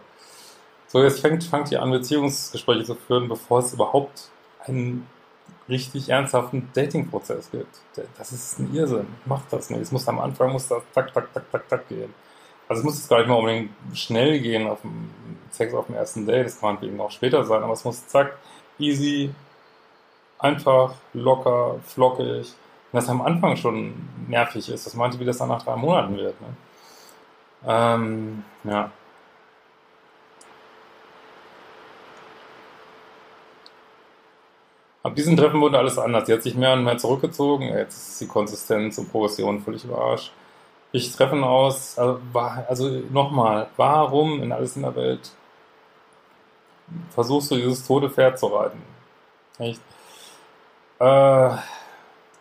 So, 0.88 1.02
jetzt 1.02 1.20
fängt, 1.20 1.44
fangt 1.44 1.72
ihr 1.72 1.82
an, 1.82 1.92
Beziehungsgespräche 1.92 2.84
zu 2.84 2.96
führen, 2.96 3.28
bevor 3.28 3.60
es 3.60 3.74
überhaupt 3.74 4.30
einen 4.66 5.08
richtig 5.68 6.10
ernsthaften 6.10 6.70
Datingprozess 6.74 7.50
gibt. 7.52 7.82
Das 8.18 8.32
ist 8.32 8.60
ein 8.60 8.74
Irrsinn. 8.74 9.08
Macht 9.26 9.52
das 9.52 9.70
nicht. 9.70 9.82
Es 9.82 9.92
muss 9.92 10.08
am 10.08 10.20
Anfang 10.20 10.52
muss 10.52 10.68
das 10.68 10.84
tak, 10.94 11.12
tak, 11.14 11.34
tak, 11.34 11.52
tak, 11.52 11.68
tak 11.68 11.90
gehen. 11.90 12.14
Also 12.68 12.82
es 12.82 12.86
muss 12.86 12.98
jetzt 12.98 13.10
gar 13.10 13.20
nicht 13.20 13.28
mal 13.28 13.36
unbedingt 13.36 13.72
schnell 13.94 14.40
gehen 14.40 14.68
auf 14.68 14.82
dem 14.82 15.10
Sex 15.52 15.74
auf 15.74 15.86
dem 15.88 15.96
ersten 15.96 16.26
Date, 16.26 16.46
das 16.46 16.60
kann 16.60 16.82
eben 16.82 17.00
auch 17.00 17.12
später 17.12 17.44
sein, 17.46 17.64
aber 17.64 17.74
es 17.74 17.86
muss 17.86 18.08
zack, 18.08 18.38
easy, 18.78 19.34
einfach, 20.40 20.96
locker, 21.14 21.80
flockig. 21.86 22.48
Das 22.96 23.10
am 23.10 23.22
Anfang 23.22 23.58
schon 23.58 23.94
nervig 24.28 24.70
ist. 24.70 24.86
Das 24.86 24.94
meinte, 24.94 25.20
wie 25.20 25.26
das 25.26 25.38
dann 25.38 25.50
nach 25.50 25.64
drei 25.64 25.76
Monaten 25.76 26.16
wird. 26.18 26.40
Ne? 26.40 26.48
Ähm, 27.68 28.44
ja. 28.64 28.92
Ab 35.04 35.14
diesem 35.16 35.38
Treffen 35.38 35.62
wurde 35.62 35.78
alles 35.78 36.00
anders. 36.00 36.26
Sie 36.26 36.34
hat 36.34 36.42
sich 36.42 36.56
mehr 36.56 36.74
und 36.74 36.84
mehr 36.84 36.98
zurückgezogen. 36.98 37.68
Jetzt 37.68 38.12
ist 38.12 38.22
die 38.22 38.28
Konsistenz 38.28 38.98
und 38.98 39.12
Progression 39.12 39.62
völlig 39.62 39.84
überrascht. 39.84 40.32
Ich 40.92 41.12
Treffen 41.12 41.44
aus, 41.44 42.00
also, 42.00 42.20
also 42.68 42.90
nochmal, 43.12 43.68
warum 43.76 44.42
in 44.42 44.52
alles 44.52 44.78
in 44.78 44.84
der 44.84 44.96
Welt 44.96 45.32
versuchst 47.10 47.52
du 47.52 47.56
dieses 47.56 47.86
tote 47.86 48.10
Pferd 48.10 48.40
zu 48.40 48.48
reiten? 48.48 48.82
Echt? 49.60 49.82
Äh, 51.00 51.58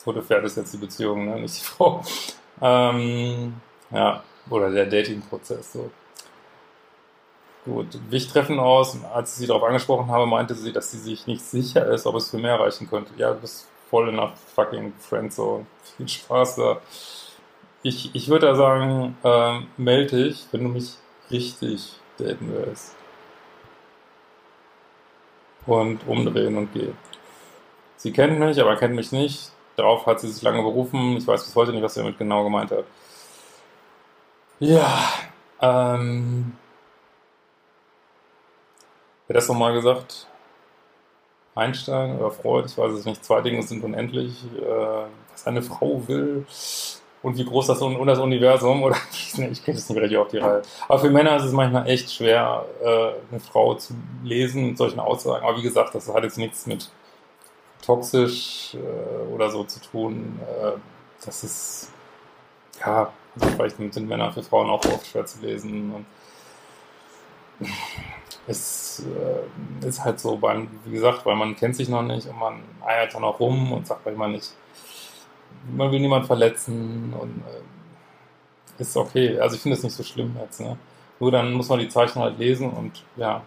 tote 0.04 0.22
Pferd 0.22 0.44
ist 0.44 0.56
jetzt 0.56 0.72
die 0.74 0.78
Beziehung, 0.78 1.24
ne? 1.24 1.40
nicht 1.40 1.60
die 1.60 1.64
Frau. 1.64 2.02
Ähm, 2.60 3.54
ja, 3.90 4.22
oder 4.50 4.70
der 4.70 4.86
Dating-Prozess. 4.86 5.72
So. 5.72 5.90
Gut, 7.64 7.98
Wicht-Treffen 8.10 8.60
aus. 8.60 8.98
Als 9.12 9.32
ich 9.32 9.38
sie 9.38 9.46
darauf 9.46 9.64
angesprochen 9.64 10.08
habe, 10.08 10.26
meinte 10.26 10.54
sie, 10.54 10.72
dass 10.72 10.90
sie 10.90 10.98
sich 10.98 11.26
nicht 11.26 11.42
sicher 11.42 11.86
ist, 11.86 12.06
ob 12.06 12.16
es 12.16 12.30
für 12.30 12.38
mehr 12.38 12.60
reichen 12.60 12.88
könnte. 12.88 13.12
Ja, 13.16 13.32
du 13.32 13.40
bist 13.40 13.66
voll 13.88 14.10
in 14.10 14.16
der 14.16 14.32
fucking 14.54 14.92
Friendzone. 14.98 15.66
Viel 15.96 16.08
Spaß 16.08 16.56
da. 16.56 16.80
Ich, 17.82 18.14
ich 18.14 18.28
würde 18.28 18.46
da 18.46 18.54
sagen, 18.54 19.16
ähm, 19.24 19.66
melde 19.76 20.24
dich, 20.24 20.46
wenn 20.52 20.64
du 20.64 20.68
mich 20.68 20.94
richtig 21.30 21.94
daten 22.18 22.52
willst. 22.52 22.94
Und 25.66 26.06
umdrehen 26.06 26.58
und 26.58 26.72
gehen. 26.74 26.96
Sie 27.96 28.12
kennt 28.12 28.38
mich, 28.38 28.60
aber 28.60 28.76
kennt 28.76 28.94
mich 28.94 29.12
nicht. 29.12 29.50
Darauf 29.76 30.06
hat 30.06 30.20
sie 30.20 30.30
sich 30.30 30.42
lange 30.42 30.62
berufen. 30.62 31.16
Ich 31.16 31.26
weiß 31.26 31.44
bis 31.44 31.54
heute 31.56 31.72
nicht, 31.72 31.82
was 31.82 31.94
sie 31.94 32.00
damit 32.00 32.18
genau 32.18 32.44
gemeint 32.44 32.70
hat. 32.70 32.84
Ja, 34.60 35.08
ähm, 35.60 36.52
wer 39.26 39.34
das 39.34 39.48
nochmal 39.48 39.72
gesagt? 39.74 40.28
Einstein 41.56 42.18
oder 42.18 42.30
Freud, 42.30 42.66
ich 42.66 42.78
weiß 42.78 42.92
es 42.92 43.04
nicht. 43.04 43.24
Zwei 43.24 43.40
Dinge 43.40 43.62
sind 43.62 43.84
unendlich. 43.84 44.44
Äh, 44.56 45.06
was 45.34 45.46
eine 45.46 45.62
Frau 45.62 46.06
will 46.06 46.46
und 47.22 47.38
wie 47.38 47.44
groß 47.44 47.66
das, 47.66 47.80
und 47.80 48.06
das 48.06 48.18
Universum, 48.18 48.82
oder 48.82 48.96
ich 49.12 49.32
kriege 49.32 49.76
das 49.76 49.88
nicht 49.88 50.00
richtig 50.00 50.18
auf 50.18 50.28
die 50.28 50.38
Reihe. 50.38 50.62
Aber 50.88 50.98
für 50.98 51.10
Männer 51.10 51.36
ist 51.36 51.44
es 51.44 51.52
manchmal 51.52 51.88
echt 51.88 52.10
schwer, 52.12 52.64
äh, 52.82 53.12
eine 53.30 53.40
Frau 53.40 53.74
zu 53.74 53.94
lesen 54.22 54.68
mit 54.68 54.78
solchen 54.78 55.00
Aussagen. 55.00 55.44
Aber 55.44 55.56
wie 55.56 55.62
gesagt, 55.62 55.94
das 55.94 56.12
hat 56.12 56.22
jetzt 56.22 56.38
nichts 56.38 56.66
mit 56.66 56.90
toxisch 57.84 58.74
äh, 58.74 59.32
oder 59.32 59.50
so 59.50 59.64
zu 59.64 59.80
tun. 59.80 60.40
Äh, 60.42 60.72
das 61.24 61.44
ist, 61.44 61.90
ja, 62.80 63.12
vielleicht 63.36 63.76
sind 63.76 64.08
Männer 64.08 64.32
für 64.32 64.42
Frauen 64.42 64.70
auch 64.70 64.84
oft 64.84 65.06
schwer 65.06 65.26
zu 65.26 65.40
lesen. 65.40 65.94
Und 65.94 66.06
es 68.46 69.02
äh, 69.04 69.86
ist 69.86 70.04
halt 70.04 70.20
so, 70.20 70.40
weil, 70.40 70.66
wie 70.84 70.92
gesagt, 70.92 71.24
weil 71.26 71.36
man 71.36 71.56
kennt 71.56 71.76
sich 71.76 71.88
noch 71.88 72.02
nicht 72.02 72.26
und 72.26 72.38
man 72.38 72.62
eiert 72.84 73.14
dann 73.14 73.24
auch 73.24 73.40
rum 73.40 73.72
und 73.72 73.86
sagt 73.86 74.04
manchmal 74.04 74.30
nicht, 74.30 74.52
man 75.74 75.90
will 75.90 76.00
niemand 76.00 76.26
verletzen 76.26 77.14
und 77.18 77.42
äh, 77.46 78.82
ist 78.82 78.96
okay. 78.96 79.38
Also 79.38 79.56
ich 79.56 79.62
finde 79.62 79.76
es 79.76 79.82
nicht 79.82 79.94
so 79.94 80.02
schlimm 80.02 80.36
jetzt. 80.40 80.60
Ne? 80.60 80.76
Nur 81.20 81.30
dann 81.30 81.52
muss 81.52 81.68
man 81.68 81.78
die 81.78 81.88
Zeichen 81.88 82.20
halt 82.20 82.38
lesen 82.38 82.70
und 82.70 83.02
ja. 83.16 83.42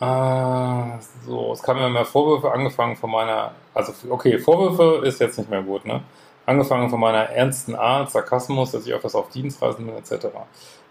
Äh, 0.00 0.98
so, 1.26 1.52
es 1.52 1.62
kamen 1.62 1.80
immer 1.80 1.90
mehr 1.90 2.04
Vorwürfe, 2.06 2.50
angefangen 2.50 2.96
von 2.96 3.10
meiner, 3.10 3.52
also 3.74 3.92
okay, 4.08 4.38
Vorwürfe 4.38 5.06
ist 5.06 5.20
jetzt 5.20 5.38
nicht 5.38 5.50
mehr 5.50 5.62
gut, 5.62 5.84
ne? 5.84 6.02
Angefangen 6.46 6.88
von 6.88 6.98
meiner 6.98 7.24
ernsten 7.24 7.74
Art, 7.74 8.10
Sarkasmus, 8.10 8.72
dass 8.72 8.86
ich 8.86 8.94
öfters 8.94 9.14
auf 9.14 9.28
Dienstreisen 9.28 9.84
bin, 9.84 9.94
etc. 9.94 10.28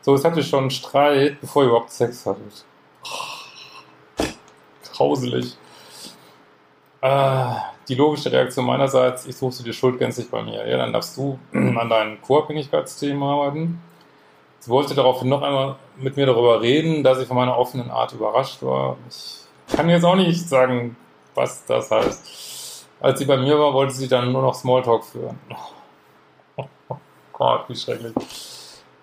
So, 0.02 0.14
es 0.14 0.24
hatte 0.24 0.44
schon 0.44 0.70
Streit, 0.70 1.42
bevor 1.42 1.64
ihr 1.64 1.70
überhaupt 1.70 1.92
Sex 1.92 2.26
hattet. 2.26 2.64
Grauselig. 4.94 5.58
Äh, 7.02 7.56
die 7.88 7.96
logische 7.96 8.32
Reaktion 8.32 8.66
meinerseits, 8.66 9.26
ich 9.26 9.36
suche 9.36 9.64
dir 9.64 9.74
Schuld 9.74 9.98
gänzlich 9.98 10.30
bei 10.30 10.44
mir. 10.44 10.68
Ja, 10.68 10.78
dann 10.78 10.94
darfst 10.94 11.18
du 11.18 11.40
an 11.52 11.90
deinen 11.90 12.22
Co-Abhängigkeitsthemen 12.22 13.24
arbeiten. 13.24 13.82
Sie 14.70 14.74
wollte 14.76 14.94
daraufhin 14.94 15.30
noch 15.30 15.42
einmal 15.42 15.78
mit 15.98 16.16
mir 16.16 16.28
darüber 16.28 16.62
reden, 16.62 17.04
dass 17.04 17.20
ich 17.20 17.28
von 17.28 17.38
meiner 17.38 17.58
offenen 17.58 17.90
Art 17.90 18.14
überrascht 18.14 18.62
war. 18.62 18.98
Ich 19.10 19.76
kann 19.76 19.90
jetzt 19.90 20.04
auch 20.04 20.16
nicht 20.16 20.48
sagen, 20.48 20.96
was 21.34 21.66
das 21.66 21.90
heißt. 21.90 22.86
Als 23.00 23.18
sie 23.18 23.26
bei 23.26 23.38
mir 23.38 23.58
war, 23.58 23.74
wollte 23.74 23.96
sie 23.96 24.08
dann 24.08 24.32
nur 24.32 24.44
noch 24.44 24.54
Smalltalk 24.54 25.04
führen. 25.04 25.40
Oh, 26.56 26.66
oh 26.90 26.98
Gott, 27.34 27.68
wie 27.68 27.76
schrecklich. 27.76 28.14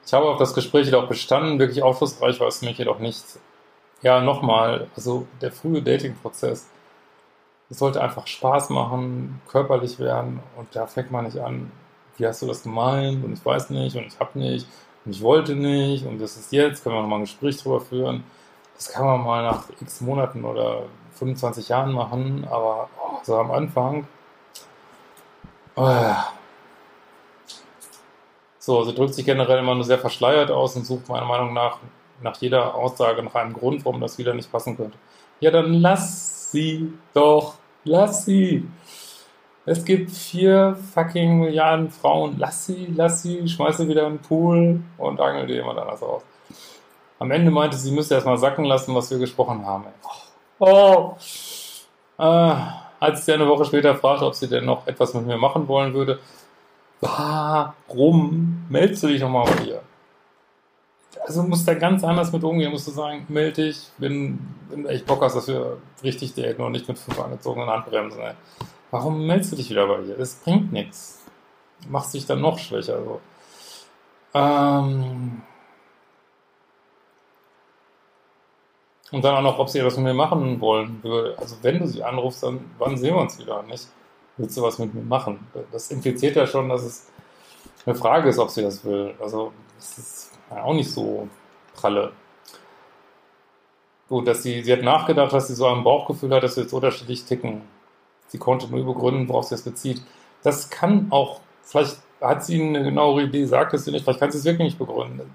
Ich 0.07 0.15
habe 0.15 0.27
auf 0.27 0.39
das 0.39 0.55
Gespräch 0.55 0.87
jedoch 0.87 1.09
bestanden, 1.09 1.59
wirklich 1.59 1.83
aufschlussreich 1.83 2.39
war 2.39 2.47
es 2.47 2.61
für 2.61 2.67
mich 2.67 2.79
jedoch 2.79 3.01
nicht. 3.01 3.25
Ja, 4.03 4.21
nochmal, 4.21 4.87
also 4.95 5.27
der 5.41 5.51
frühe 5.51 5.83
Dating-Prozess 5.83 6.69
es 7.71 7.79
sollte 7.81 8.01
einfach 8.01 8.29
Spaß 8.29 8.71
machen, 8.71 9.43
körperlich 9.49 9.99
werden 9.99 10.39
und 10.57 10.69
da 10.77 10.87
fängt 10.87 11.11
man 11.11 11.25
nicht 11.25 11.39
an, 11.39 11.73
wie 12.19 12.27
hast 12.29 12.41
du 12.41 12.47
das 12.47 12.63
gemeint 12.63 13.25
und 13.25 13.33
ich 13.33 13.45
weiß 13.45 13.71
nicht 13.71 13.97
und 13.97 14.07
ich 14.07 14.21
habe 14.21 14.39
nicht 14.39 14.69
und 15.07 15.13
ich 15.13 15.23
wollte 15.23 15.55
nicht 15.55 16.05
und 16.05 16.21
das 16.21 16.37
ist 16.37 16.53
jetzt, 16.53 16.83
können 16.83 16.97
wir 16.97 17.03
nochmal 17.03 17.21
ein 17.21 17.25
Gespräch 17.25 17.57
drüber 17.57 17.81
führen. 17.81 18.25
Das 18.75 18.91
kann 18.91 19.07
man 19.07 19.23
mal 19.23 19.43
nach 19.43 19.65
x 19.81 20.03
Monaten 20.03 20.45
oder 20.45 20.83
25 21.15 21.69
Jahren 21.69 21.93
machen, 21.93 22.47
aber 22.51 22.91
oh, 23.03 23.19
so 23.23 23.37
am 23.37 23.51
Anfang. 23.51 24.07
Oh. 25.77 26.15
So, 28.59 28.85
sie 28.85 28.95
drückt 28.95 29.15
sich 29.15 29.25
generell 29.25 29.61
immer 29.61 29.75
nur 29.75 29.85
sehr 29.85 29.99
verschleiert 29.99 30.51
aus 30.51 30.77
und 30.77 30.85
sucht 30.85 31.09
meiner 31.09 31.25
Meinung 31.25 31.55
nach 31.55 31.79
nach 32.23 32.37
jeder 32.41 32.75
Aussage 32.75 33.23
nach 33.23 33.35
einem 33.35 33.53
Grund, 33.53 33.85
warum 33.85 34.01
das 34.01 34.19
wieder 34.19 34.35
nicht 34.35 34.51
passen 34.51 34.77
könnte. 34.77 34.97
Ja, 35.41 35.51
dann 35.51 35.75
lass 35.75 36.51
sie 36.51 36.93
doch. 37.13 37.55
Lass 37.85 38.25
sie. 38.25 38.67
Es 39.67 39.85
gibt 39.85 40.11
vier 40.13 40.77
fucking 40.95 41.41
Milliarden 41.41 41.91
Frauen. 41.91 42.37
Lass 42.39 42.67
sie, 42.67 42.87
lass 42.95 43.23
sie, 43.23 43.49
schmeiß 43.49 43.79
sie 43.79 43.89
wieder 43.89 44.07
in 44.07 44.15
den 44.15 44.23
Pool 44.23 44.81
und 44.97 45.21
angel 45.21 45.47
dir 45.47 45.57
jemand 45.57 45.79
anders 45.79 46.03
aus. 46.03 46.23
Am 47.19 47.31
Ende 47.31 47.51
meinte 47.51 47.77
sie, 47.77 47.89
sie 47.89 47.95
müsste 47.95 48.15
erstmal 48.15 48.39
sacken 48.39 48.65
lassen, 48.65 48.95
was 48.95 49.11
wir 49.11 49.19
gesprochen 49.19 49.67
haben. 49.67 49.87
Oh. 50.59 51.17
Äh, 52.19 52.55
als 53.01 53.19
ich 53.19 53.25
sie 53.25 53.33
eine 53.33 53.49
Woche 53.49 53.65
später 53.65 53.95
fragte, 53.97 54.25
ob 54.27 54.35
sie 54.35 54.49
denn 54.49 54.65
noch 54.65 54.87
etwas 54.87 55.13
mit 55.15 55.27
mir 55.27 55.37
machen 55.37 55.67
wollen 55.69 55.93
würde, 55.93 56.21
warum 57.01 58.67
meldest 58.69 59.03
du 59.03 59.09
dich 59.09 59.21
nochmal 59.21 59.47
bei 59.47 59.65
ihr? 59.65 59.83
also 61.27 61.43
musst 61.43 61.67
da 61.67 61.75
ganz 61.75 62.05
anders 62.05 62.33
mit 62.33 62.45
umgehen, 62.45 62.71
musst 62.71 62.87
du 62.87 62.93
sagen, 62.93 63.27
melde 63.29 63.65
dich, 63.65 63.91
wenn, 63.99 64.39
wenn 64.69 64.85
du 64.85 64.89
echt 64.89 65.07
Bock 65.07 65.23
hast, 65.23 65.35
dass 65.35 65.49
wir 65.49 65.79
richtig 66.03 66.35
daten 66.35 66.63
und 66.63 66.73
nicht 66.73 66.87
mit 66.89 66.99
fünf 66.99 67.19
angezogenen 67.19 67.69
Handbremsen. 67.69 68.21
Ey. 68.21 68.35
Warum 68.91 69.27
meldest 69.27 69.53
du 69.53 69.57
dich 69.57 69.71
wieder 69.71 69.87
bei 69.87 70.01
ihr? 70.01 70.17
Das 70.17 70.37
bringt 70.37 70.73
nichts. 70.73 71.25
Machst 71.89 72.15
dich 72.15 72.27
dann 72.27 72.41
noch 72.41 72.59
schwächer. 72.59 73.03
So. 73.05 73.21
Ähm 74.35 75.43
und 79.13 79.25
dann 79.25 79.37
auch 79.37 79.43
noch, 79.43 79.59
ob 79.59 79.69
sie 79.69 79.79
etwas 79.79 79.97
mit 79.97 80.05
mir 80.05 80.15
machen 80.15 80.61
wollen 80.61 81.03
würde. 81.03 81.37
Also 81.39 81.57
wenn 81.63 81.79
du 81.79 81.87
sie 81.87 82.03
anrufst, 82.03 82.43
dann 82.43 82.71
wann 82.79 82.97
sehen 82.97 83.15
wir 83.15 83.21
uns 83.21 83.39
wieder? 83.39 83.63
Nicht? 83.63 83.89
Willst 84.37 84.57
du 84.57 84.63
was 84.63 84.79
mit 84.79 84.95
mir 84.95 85.03
machen? 85.03 85.47
Das 85.73 85.91
impliziert 85.91 86.37
ja 86.37 86.47
schon, 86.47 86.69
dass 86.69 86.83
es 86.83 87.11
eine 87.87 87.95
Frage 87.95 88.29
ist, 88.29 88.39
ob 88.39 88.51
sie 88.51 88.63
das 88.63 88.85
will. 88.85 89.15
Also 89.21 89.53
es 89.79 89.99
ist 89.99 90.39
auch 90.51 90.75
nicht 90.75 90.91
so 90.91 91.29
pralle. 91.75 92.13
Gut, 94.09 94.27
dass 94.29 94.43
sie, 94.43 94.63
sie 94.63 94.73
hat 94.73 94.83
nachgedacht, 94.83 95.33
dass 95.33 95.49
sie 95.49 95.55
so 95.55 95.67
ein 95.67 95.83
Bauchgefühl 95.83 96.33
hat, 96.35 96.43
dass 96.43 96.57
wir 96.57 96.63
jetzt 96.63 96.73
unterschiedlich 96.73 97.25
ticken. 97.25 97.63
Konnte 98.39 98.69
nur 98.69 98.85
begründen, 98.85 99.29
worauf 99.29 99.47
sie 99.47 99.55
es 99.55 99.63
bezieht. 99.63 100.03
Das 100.43 100.71
kann 100.71 101.09
auch, 101.11 101.41
vielleicht 101.63 101.99
hat 102.21 102.45
sie 102.45 102.63
eine 102.63 102.83
genauere 102.83 103.25
Idee, 103.25 103.45
sagt 103.45 103.75
es 103.75 103.85
sie 103.85 103.93
nicht, 103.93 104.05
vielleicht 104.05 104.21
kann 104.21 104.31
sie 104.31 104.39
es 104.39 104.45
wirklich 104.45 104.67
nicht 104.67 104.79
begründen. 104.79 105.31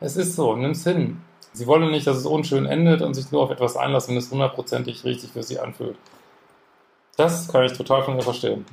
Es 0.00 0.16
ist 0.16 0.34
so, 0.34 0.56
nimm 0.56 0.72
es 0.72 0.84
hin. 0.84 1.20
Sie 1.52 1.66
wollen 1.66 1.90
nicht, 1.90 2.06
dass 2.06 2.16
es 2.16 2.26
unschön 2.26 2.66
endet 2.66 3.02
und 3.02 3.14
sich 3.14 3.30
nur 3.30 3.42
auf 3.42 3.50
etwas 3.50 3.76
einlassen, 3.76 4.10
wenn 4.10 4.18
es 4.18 4.30
hundertprozentig 4.30 5.04
richtig 5.04 5.30
für 5.32 5.42
sie 5.42 5.58
anfühlt. 5.58 5.96
Das 7.16 7.48
kann 7.48 7.64
ich 7.64 7.74
total 7.74 8.02
von 8.02 8.16
ihr 8.16 8.22
verstehen. 8.22 8.64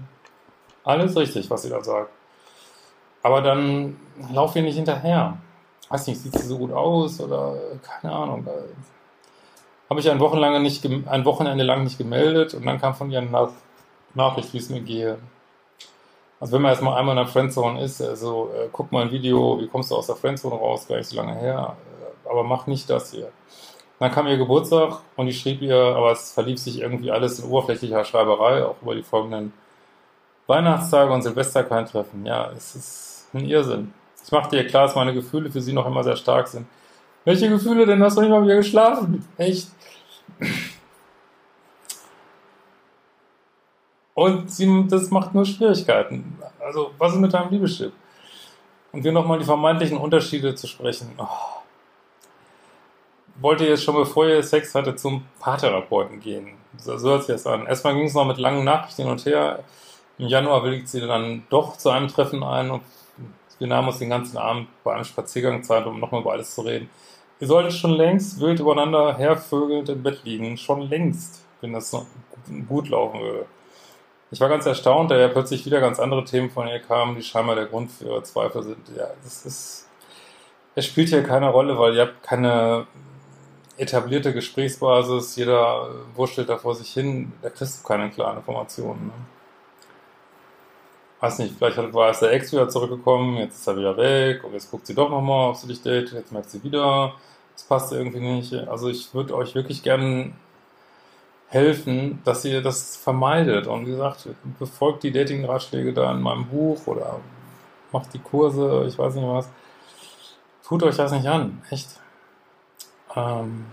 Alles 0.84 1.16
richtig, 1.18 1.50
was 1.50 1.64
sie 1.64 1.70
da 1.70 1.84
sagt. 1.84 2.10
Aber 3.22 3.42
dann 3.42 3.98
lauf 4.34 4.56
ihr 4.56 4.62
nicht 4.62 4.76
hinterher. 4.76 5.38
Weiß 5.90 6.08
nicht, 6.08 6.22
sieht 6.22 6.34
sie 6.34 6.48
so 6.48 6.58
gut 6.58 6.72
aus 6.72 7.20
oder 7.20 7.56
keine 7.82 8.14
Ahnung. 8.14 8.48
Habe 9.90 10.00
ich 10.00 10.10
ein 10.10 10.20
Wochenende, 10.20 10.60
nicht, 10.60 10.86
ein 10.86 11.26
Wochenende 11.26 11.64
lang 11.64 11.84
nicht 11.84 11.98
gemeldet 11.98 12.54
und 12.54 12.66
dann 12.66 12.80
kam 12.80 12.94
von 12.94 13.10
ihr 13.10 13.20
eine 13.20 13.30
Nach 13.30 13.50
Nachricht, 14.14 14.54
wie 14.54 14.58
es 14.58 14.70
mir 14.70 14.82
gehe. 14.82 15.18
Also 16.40 16.54
wenn 16.54 16.62
man 16.62 16.72
erstmal 16.72 16.98
einmal 16.98 17.18
in 17.18 17.24
der 17.24 17.32
Friendzone 17.32 17.84
ist, 17.84 18.02
also 18.02 18.50
äh, 18.56 18.70
guck 18.72 18.92
mal 18.92 19.04
ein 19.04 19.12
Video, 19.12 19.60
wie 19.60 19.68
kommst 19.68 19.92
du 19.92 19.96
aus 19.96 20.08
der 20.08 20.16
Friendzone 20.16 20.56
raus, 20.56 20.88
gar 20.88 20.98
nicht 20.98 21.10
so 21.10 21.18
lange 21.18 21.36
her, 21.36 21.76
äh, 22.26 22.30
aber 22.30 22.44
mach 22.44 22.66
nicht 22.68 22.90
das 22.90 23.12
hier. 23.12 23.32
Dann 24.00 24.12
kam 24.12 24.28
ihr 24.28 24.38
Geburtstag 24.38 25.00
und 25.18 25.28
ich 25.28 25.40
schrieb 25.40 25.62
ihr, 25.62 25.76
aber 25.76 26.12
es 26.14 26.32
verlief 26.32 26.60
sich 26.60 26.80
irgendwie 26.80 27.12
alles 27.12 27.40
in 27.40 27.50
oberflächlicher 27.50 28.06
Schreiberei, 28.06 28.64
auch 28.64 28.76
über 28.82 28.96
die 28.96 29.04
folgenden 29.04 29.52
Weihnachtstage 30.48 31.12
und 31.12 31.22
Silvester 31.22 31.64
kein 31.64 31.86
Treffen. 31.86 32.26
Ja, 32.26 32.50
es 32.56 32.76
ist 32.76 33.28
ein 33.34 33.46
Irrsinn. 33.46 33.94
Ich 34.24 34.32
machte 34.32 34.56
ihr 34.56 34.66
klar, 34.66 34.84
dass 34.84 34.96
meine 34.96 35.14
Gefühle 35.14 35.52
für 35.52 35.62
sie 35.62 35.74
noch 35.74 35.86
immer 35.86 36.04
sehr 36.04 36.16
stark 36.16 36.48
sind. 36.48 36.66
Welche 37.26 37.50
Gefühle 37.50 37.86
denn? 37.86 38.02
Hast 38.02 38.18
du 38.18 38.22
nicht 38.22 38.30
mal 38.30 38.44
wieder 38.44 38.56
geschlafen? 38.56 39.28
Echt? 39.38 39.68
Und 44.14 44.52
sie, 44.52 44.86
das 44.90 45.10
macht 45.12 45.34
nur 45.34 45.46
Schwierigkeiten. 45.46 46.38
Also, 46.60 46.92
was 46.98 47.14
ist 47.14 47.20
mit 47.20 47.34
deinem 47.34 47.52
Liebeschiff? 47.52 47.94
Und 48.92 49.04
wir 49.04 49.12
nochmal 49.12 49.40
die 49.40 49.46
vermeintlichen 49.46 49.98
Unterschiede 49.98 50.56
zu 50.56 50.68
sprechen. 50.68 51.14
Oh. 51.18 51.28
Wollte 53.40 53.66
jetzt 53.66 53.84
schon, 53.84 53.96
bevor 53.96 54.28
ihr 54.28 54.44
Sex 54.44 54.76
hatte, 54.76 54.96
zum 54.96 55.24
Paartherapeuten 55.40 56.20
gehen. 56.20 56.58
So, 56.78 56.98
so 56.98 57.12
hört 57.12 57.24
sich 57.24 57.36
das 57.36 57.48
an. 57.48 57.66
Erstmal 57.66 57.96
ging 57.96 58.06
es 58.06 58.14
noch 58.14 58.26
mit 58.26 58.38
langen 58.38 58.66
Nachrichten 58.66 59.04
hin 59.04 59.12
und 59.12 59.26
her. 59.26 59.64
Im 60.18 60.28
Januar 60.28 60.64
willigt 60.66 60.90
sie 60.90 61.00
dann 61.00 61.44
doch 61.50 61.78
zu 61.78 61.90
einem 61.90 62.10
Treffen 62.10 62.44
ein 62.44 62.72
und 62.72 62.82
wir 63.58 63.68
nahmen 63.68 63.88
uns 63.88 64.00
den 64.00 64.10
ganzen 64.10 64.38
Abend 64.38 64.68
bei 64.84 64.94
einem 64.94 65.06
Spaziergang 65.06 65.64
Zeit, 65.64 65.86
um 65.86 66.00
nochmal 66.00 66.22
über 66.22 66.34
alles 66.34 66.56
zu 66.56 66.62
reden. 66.62 66.90
Ihr 67.40 67.48
solltet 67.48 67.74
schon 67.74 67.92
längst 67.92 68.40
wild 68.42 68.60
übereinander 68.60 69.18
hervögelnd 69.18 69.90
im 69.90 70.04
Bett 70.04 70.24
liegen. 70.24 70.58
Schon 70.58 70.82
längst, 70.90 71.46
wenn 71.62 71.74
das 71.74 71.94
noch 71.94 72.06
gut 72.68 72.90
laufen 72.90 73.22
würde. 73.22 73.46
Ich 74.32 74.40
war 74.40 74.50
ganz 74.50 74.66
erstaunt, 74.66 75.10
da 75.10 75.18
ja 75.18 75.28
plötzlich 75.28 75.66
wieder 75.66 75.80
ganz 75.80 76.00
andere 76.00 76.24
Themen 76.24 76.52
von 76.52 76.68
ihr 76.68 76.80
kamen, 76.80 77.16
die 77.16 77.24
scheinbar 77.24 77.56
der 77.56 77.66
Grund 77.66 77.92
für 77.92 78.06
ihre 78.06 78.24
Zweifel 78.24 78.62
sind. 78.62 78.90
Ja, 78.96 79.08
das 79.24 79.46
ist, 79.46 79.88
es 80.76 80.86
spielt 80.86 81.10
hier 81.10 81.24
keine 81.24 81.50
Rolle, 81.50 81.80
weil 81.80 81.96
ihr 81.96 82.02
habt 82.02 82.22
keine 82.22 82.86
etablierte 83.78 84.34
Gesprächsbasis, 84.34 85.36
jeder 85.36 85.90
wurschtelt 86.14 86.50
da 86.50 86.58
vor 86.58 86.76
sich 86.76 86.92
hin, 86.92 87.32
da 87.42 87.50
kriegst 87.50 87.80
du 87.80 87.88
keine 87.88 88.10
klaren 88.10 88.38
Informationen. 88.38 89.08
Ne? 89.08 89.14
Weiß 91.22 91.40
nicht, 91.40 91.56
vielleicht 91.58 91.78
war 91.94 92.08
erst 92.08 92.22
der 92.22 92.32
Ex 92.32 92.52
wieder 92.54 92.70
zurückgekommen, 92.70 93.38
jetzt 93.38 93.60
ist 93.60 93.68
er 93.68 93.76
wieder 93.76 93.98
weg 93.98 94.44
und 94.44 94.54
jetzt 94.54 94.72
guckt 94.72 94.88
sie 94.88 94.96
doch 94.96 95.10
nochmal, 95.10 95.50
ob 95.50 95.58
sie 95.58 95.68
dich 95.68 95.82
datet, 95.82 96.14
jetzt 96.14 96.32
merkt 96.32 96.50
sie 96.50 96.64
wieder, 96.64 97.14
das 97.54 97.64
passt 97.64 97.92
irgendwie 97.92 98.22
nicht. 98.22 98.54
Also 98.54 98.88
ich 98.88 99.14
würde 99.14 99.36
euch 99.36 99.54
wirklich 99.54 99.84
gerne 99.84 100.32
helfen, 101.50 102.22
dass 102.24 102.46
ihr 102.46 102.62
das 102.62 102.96
vermeidet. 102.96 103.68
Und 103.68 103.86
wie 103.86 103.92
gesagt, 103.92 104.30
befolgt 104.60 105.04
die 105.04 105.12
Dating-Ratschläge 105.12 105.94
da 105.94 106.12
in 106.12 106.22
meinem 106.22 106.48
Buch 106.48 106.88
oder 106.88 107.20
macht 107.92 108.14
die 108.14 108.20
Kurse, 108.20 108.86
ich 108.88 108.98
weiß 108.98 109.16
nicht 109.16 109.28
was. 109.28 109.50
Tut 110.66 110.84
euch 110.84 110.96
das 110.96 111.12
nicht 111.12 111.28
an, 111.28 111.62
echt. 111.70 112.00
Ähm 113.16 113.66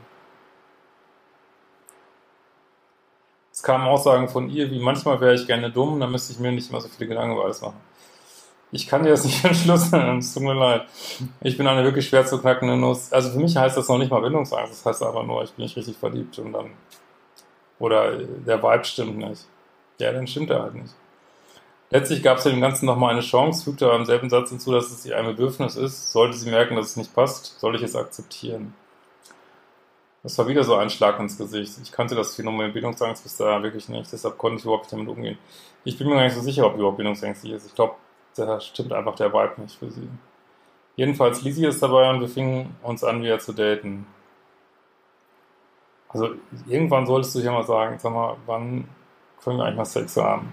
kamen 3.66 3.86
Aussagen 3.86 4.28
von 4.28 4.48
ihr, 4.48 4.70
wie 4.70 4.78
manchmal 4.78 5.20
wäre 5.20 5.34
ich 5.34 5.46
gerne 5.46 5.70
dumm, 5.70 5.98
dann 5.98 6.12
müsste 6.12 6.32
ich 6.32 6.38
mir 6.38 6.52
nicht 6.52 6.70
immer 6.70 6.80
so 6.80 6.88
viele 6.88 7.08
Gedanken 7.08 7.34
über 7.34 7.44
alles 7.44 7.60
machen. 7.60 7.80
Ich 8.70 8.86
kann 8.86 9.02
dir 9.02 9.10
das 9.10 9.24
nicht 9.24 9.44
entschlüsseln, 9.44 10.18
es 10.18 10.32
tut 10.32 10.44
mir 10.44 10.54
leid. 10.54 10.82
Ich 11.42 11.58
bin 11.58 11.66
eine 11.66 11.82
wirklich 11.82 12.08
schwer 12.08 12.24
zu 12.24 12.40
knackende 12.40 12.76
Nuss. 12.76 13.12
Also 13.12 13.30
für 13.30 13.38
mich 13.38 13.56
heißt 13.56 13.76
das 13.76 13.88
noch 13.88 13.98
nicht 13.98 14.10
mal 14.10 14.22
Bindungsangst, 14.22 14.72
das 14.72 14.86
heißt 14.86 15.02
aber 15.02 15.24
nur, 15.24 15.42
ich 15.42 15.52
bin 15.52 15.64
nicht 15.64 15.76
richtig 15.76 15.96
verliebt 15.96 16.38
und 16.38 16.52
dann 16.52 16.70
oder 17.78 18.16
der 18.16 18.62
Vibe 18.62 18.84
stimmt 18.84 19.18
nicht. 19.18 19.44
Ja, 19.98 20.12
dann 20.12 20.26
stimmt 20.26 20.50
er 20.50 20.62
halt 20.62 20.74
nicht. 20.74 20.94
Letztlich 21.90 22.22
gab 22.22 22.38
es 22.38 22.44
dem 22.44 22.60
Ganzen 22.60 22.86
nochmal 22.86 23.12
eine 23.12 23.20
Chance, 23.20 23.64
fügte 23.64 23.86
aber 23.86 23.96
im 23.96 24.06
selben 24.06 24.30
Satz 24.30 24.50
hinzu, 24.50 24.72
dass 24.72 24.90
es 24.90 25.04
ihr 25.06 25.16
ein 25.16 25.26
Bedürfnis 25.26 25.76
ist. 25.76 26.12
Sollte 26.12 26.36
sie 26.36 26.50
merken, 26.50 26.76
dass 26.76 26.86
es 26.86 26.96
nicht 26.96 27.14
passt, 27.14 27.58
soll 27.60 27.76
ich 27.76 27.82
es 27.82 27.94
akzeptieren. 27.94 28.74
Das 30.26 30.36
war 30.38 30.48
wieder 30.48 30.64
so 30.64 30.74
ein 30.74 30.90
Schlag 30.90 31.20
ins 31.20 31.38
Gesicht. 31.38 31.78
Ich 31.80 31.92
kannte 31.92 32.16
das 32.16 32.34
Phänomen 32.34 32.72
Bildungsangst 32.72 33.22
bis 33.22 33.36
da 33.36 33.62
wirklich 33.62 33.88
nicht, 33.88 34.12
deshalb 34.12 34.36
konnte 34.36 34.58
ich 34.58 34.64
überhaupt 34.64 34.86
nicht 34.86 34.92
damit 34.92 35.08
umgehen. 35.08 35.38
Ich 35.84 35.96
bin 35.96 36.08
mir 36.08 36.16
gar 36.16 36.24
nicht 36.24 36.34
so 36.34 36.40
sicher, 36.40 36.66
ob 36.66 36.72
sie 36.72 36.78
überhaupt 36.78 36.96
bildungsängstlich 36.96 37.52
ist. 37.52 37.66
Ich 37.66 37.74
glaube, 37.76 37.94
da 38.34 38.58
stimmt 38.58 38.92
einfach 38.92 39.14
der 39.14 39.32
Vibe 39.32 39.62
nicht 39.62 39.78
für 39.78 39.88
sie. 39.88 40.08
Jedenfalls, 40.96 41.42
Lisi 41.42 41.64
ist 41.64 41.80
dabei 41.80 42.10
und 42.10 42.20
wir 42.20 42.28
fingen 42.28 42.74
uns 42.82 43.04
an, 43.04 43.22
wieder 43.22 43.38
zu 43.38 43.52
daten. 43.52 44.04
Also 46.08 46.30
irgendwann 46.66 47.06
solltest 47.06 47.36
du 47.36 47.38
ja 47.38 47.52
mal 47.52 47.62
sagen, 47.62 47.96
sag 48.00 48.12
mal, 48.12 48.36
wann 48.46 48.88
können 49.44 49.58
wir 49.58 49.64
eigentlich 49.64 49.76
mal 49.76 49.84
Sex 49.84 50.16
haben? 50.16 50.52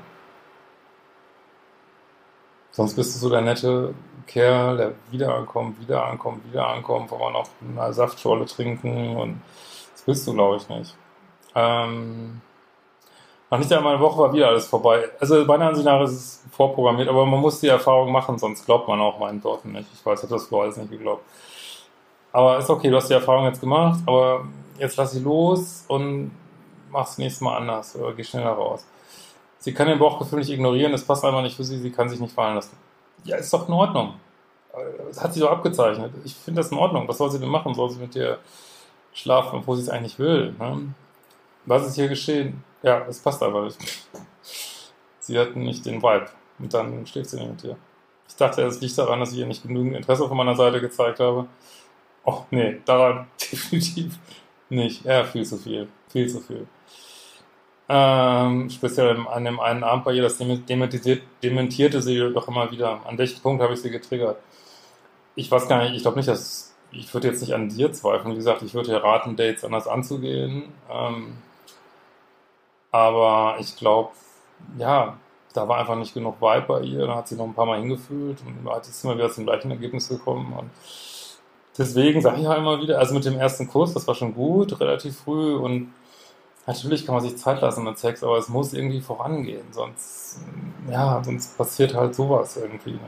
Sonst 2.70 2.94
bist 2.94 3.16
du 3.16 3.20
so 3.20 3.30
der 3.32 3.42
nette 3.42 3.96
Kerl, 4.28 4.78
der 4.78 4.94
wieder 5.10 5.34
ankommt, 5.34 5.80
wieder 5.80 6.06
ankommt, 6.06 6.46
wieder 6.48 6.68
ankommt, 6.68 7.10
wo 7.10 7.18
wir 7.18 7.32
noch 7.32 7.50
eine 7.62 7.92
Saftschorle 7.92 8.46
trinken 8.46 9.16
und 9.16 9.42
das 9.94 10.02
bist 10.04 10.28
du, 10.28 10.34
glaube 10.34 10.58
ich, 10.58 10.70
nicht. 10.70 10.96
Ähm, 11.56 12.42
nach 13.50 13.60
nicht 13.60 13.72
einmal 13.72 13.94
eine 13.94 14.04
Woche 14.04 14.18
war 14.20 14.34
wieder 14.34 14.48
alles 14.48 14.66
vorbei. 14.66 15.10
Also 15.20 15.46
meiner 15.46 15.68
Ansicht 15.68 15.86
nach 15.86 16.02
ist 16.02 16.12
es 16.12 16.44
vorprogrammiert, 16.52 17.08
aber 17.08 17.26
man 17.26 17.40
muss 17.40 17.60
die 17.60 17.68
Erfahrung 17.68 18.12
machen, 18.12 18.38
sonst 18.38 18.66
glaubt 18.66 18.88
man 18.88 19.00
auch 19.00 19.20
meinen 19.20 19.44
Worten 19.44 19.72
nicht. 19.74 19.88
Ich 19.94 20.06
weiß, 20.06 20.20
ich 20.20 20.24
habe 20.24 20.34
das 20.34 20.48
vorher 20.48 20.66
alles 20.66 20.78
nicht 20.78 20.92
geglaubt. 20.92 21.24
Aber 22.32 22.58
ist 22.58 22.70
okay, 22.70 22.90
du 22.90 22.96
hast 22.96 23.10
die 23.10 23.14
Erfahrung 23.14 23.46
jetzt 23.46 23.62
gemacht, 23.62 24.00
aber 24.08 24.46
jetzt 24.80 24.98
lass 24.98 25.12
sie 25.12 25.20
los 25.20 25.86
und 25.88 26.32
mach 26.90 27.08
es 27.08 27.20
nächstes 27.20 27.42
Mal 27.42 27.58
anders 27.58 27.96
oder 27.96 28.14
geh 28.14 28.24
schneller 28.24 28.54
raus. 28.54 28.88
Sie 29.60 29.74
kann 29.74 29.88
den 29.88 30.00
Bauchgefühl 30.00 30.40
nicht 30.40 30.50
ignorieren, 30.50 30.94
es 30.94 31.06
passt 31.06 31.24
einfach 31.24 31.44
nicht 31.44 31.56
für 31.56 31.64
sie, 31.64 31.78
sie 31.78 31.92
kann 31.92 32.10
sich 32.10 32.20
nicht 32.20 32.34
fallen 32.34 32.56
lassen. 32.56 32.76
Ja, 33.24 33.38
ist 33.38 33.54
doch 33.54 33.68
in 33.68 33.74
Ordnung. 33.74 34.16
Das 35.08 35.24
hat 35.24 35.34
sie 35.34 35.40
doch 35.40 35.52
abgezeichnet. 35.52 36.12
Ich 36.26 36.34
finde 36.34 36.62
das 36.62 36.72
in 36.72 36.78
Ordnung. 36.80 37.08
Was 37.08 37.20
soll 37.20 37.30
sie 37.30 37.40
denn 37.40 37.50
machen? 37.50 37.76
Soll 37.76 37.92
sie 37.92 38.00
mit 38.00 38.16
dir 38.16 38.40
schlafen, 39.14 39.60
obwohl 39.60 39.78
sie 39.78 39.84
es 39.84 39.90
eigentlich 39.90 40.20
will? 40.20 40.54
Ne? 40.60 40.94
Was 41.66 41.88
ist 41.88 41.96
hier 41.96 42.08
geschehen? 42.08 42.64
Ja, 42.82 43.06
es 43.08 43.20
passt 43.20 43.42
einfach 43.42 43.64
nicht. 43.64 43.78
Sie 45.20 45.40
hatten 45.40 45.64
nicht 45.64 45.86
den 45.86 46.02
Vibe. 46.02 46.28
Und 46.60 46.74
dann 46.74 47.06
schläft 47.08 47.30
sie 47.30 47.38
nicht 47.38 47.50
mit 47.50 47.64
dir. 47.64 47.78
Ich 48.28 48.36
dachte, 48.36 48.64
es 48.64 48.82
liegt 48.82 48.98
daran, 48.98 49.20
dass 49.20 49.32
ich 49.32 49.40
ihr 49.40 49.46
nicht 49.46 49.64
genügend 49.64 49.96
Interesse 49.96 50.28
von 50.28 50.38
meiner 50.38 50.56
Seite 50.56 50.82
gezeigt 50.82 51.20
habe. 51.20 51.48
Oh, 52.26 52.44
nee, 52.52 52.82
daran 52.86 53.28
definitiv 53.52 54.18
nicht. 54.70 55.06
Ja, 55.06 55.24
viel 55.24 55.46
zu 55.46 55.58
viel. 55.58 55.88
Viel 56.10 56.28
zu 56.28 56.40
viel. 56.40 56.68
Ähm, 57.90 58.70
speziell 58.70 59.18
an 59.28 59.46
dem 59.46 59.60
einen 59.60 59.84
Abend 59.84 60.06
bei 60.06 60.14
ihr, 60.14 60.24
das 60.24 60.38
dementierte 60.38 62.02
sie 62.02 62.20
doch 62.34 62.48
immer 62.48 62.72
wieder. 62.72 63.06
An 63.06 63.18
welchem 63.18 63.42
Punkt 63.42 63.62
habe 63.62 63.74
ich 63.74 63.82
sie 63.82 63.90
getriggert? 63.90 64.38
Ich 65.36 65.52
weiß 65.52 65.68
gar 65.68 65.84
nicht, 65.84 65.96
ich 65.96 66.02
glaube 66.02 66.18
nicht, 66.18 66.30
dass 66.30 66.73
ich 66.94 67.14
würde 67.14 67.28
jetzt 67.28 67.42
nicht 67.42 67.54
an 67.54 67.70
dir 67.70 67.92
zweifeln. 67.92 68.34
Wie 68.34 68.38
gesagt, 68.38 68.62
ich 68.62 68.74
würde 68.74 68.92
dir 68.92 69.04
raten, 69.04 69.36
Dates 69.36 69.64
anders 69.64 69.88
anzugehen. 69.88 70.72
Ähm, 70.92 71.38
aber 72.92 73.58
ich 73.60 73.76
glaube, 73.76 74.12
ja, 74.78 75.18
da 75.54 75.68
war 75.68 75.80
einfach 75.80 75.96
nicht 75.96 76.14
genug 76.14 76.42
Vibe 76.42 76.66
bei 76.68 76.82
ihr. 76.82 77.08
Da 77.08 77.16
hat 77.16 77.28
sie 77.28 77.36
noch 77.36 77.46
ein 77.46 77.54
paar 77.54 77.66
Mal 77.66 77.80
hingefühlt 77.80 78.40
und 78.46 78.72
hat 78.72 78.86
jetzt 78.86 79.04
immer 79.04 79.16
wieder 79.16 79.32
zum 79.32 79.46
gleichen 79.46 79.72
Ergebnis 79.72 80.10
gekommen. 80.10 80.54
Und 80.58 80.70
deswegen 81.78 82.22
sage 82.22 82.38
ich 82.38 82.44
ja 82.44 82.56
immer 82.56 82.80
wieder, 82.82 83.00
also 83.00 83.14
mit 83.14 83.26
dem 83.26 83.38
ersten 83.38 83.68
Kurs, 83.68 83.94
das 83.94 84.08
war 84.08 84.16
schon 84.16 84.34
gut, 84.34 84.80
relativ 84.80 85.18
früh 85.18 85.56
und 85.56 85.94
natürlich 86.66 87.06
kann 87.06 87.16
man 87.16 87.24
sich 87.24 87.38
Zeit 87.38 87.62
lassen 87.62 87.84
mit 87.84 87.98
Sex, 87.98 88.24
aber 88.24 88.38
es 88.38 88.50
muss 88.50 88.74
irgendwie 88.74 89.02
vorangehen, 89.02 89.66
sonst, 89.72 90.40
ja, 90.90 91.22
sonst 91.24 91.58
passiert 91.58 91.94
halt 91.94 92.16
sowas 92.16 92.58
irgendwie, 92.58 92.94
ne? 92.94 93.00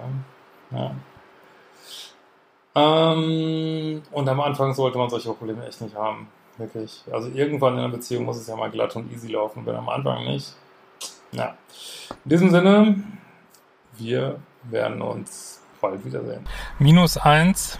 Ja. 0.72 0.92
Ähm, 2.76 4.02
und 4.12 4.30
am 4.30 4.42
Anfang 4.42 4.74
sollte 4.74 4.98
man 4.98 5.10
solche 5.10 5.34
Probleme 5.34 5.66
echt 5.66 5.82
nicht 5.82 5.96
haben. 5.96 6.28
Wirklich. 6.58 7.04
Also 7.12 7.30
irgendwann 7.30 7.74
in 7.74 7.80
einer 7.80 7.90
Beziehung 7.90 8.26
muss 8.26 8.38
es 8.38 8.48
ja 8.48 8.56
mal 8.56 8.72
glatt 8.72 8.96
und 8.96 9.12
easy 9.12 9.28
laufen, 9.28 9.66
wenn 9.66 9.76
am 9.76 9.90
Anfang 9.90 10.26
nicht. 10.26 10.54
Ja. 11.32 11.56
In 12.24 12.30
diesem 12.30 12.50
Sinne, 12.50 13.04
wir 13.98 14.40
werden 14.64 15.02
uns 15.02 15.62
bald 15.82 16.04
wiedersehen. 16.06 16.46
Minus 16.80 17.18
eins. 17.18 17.80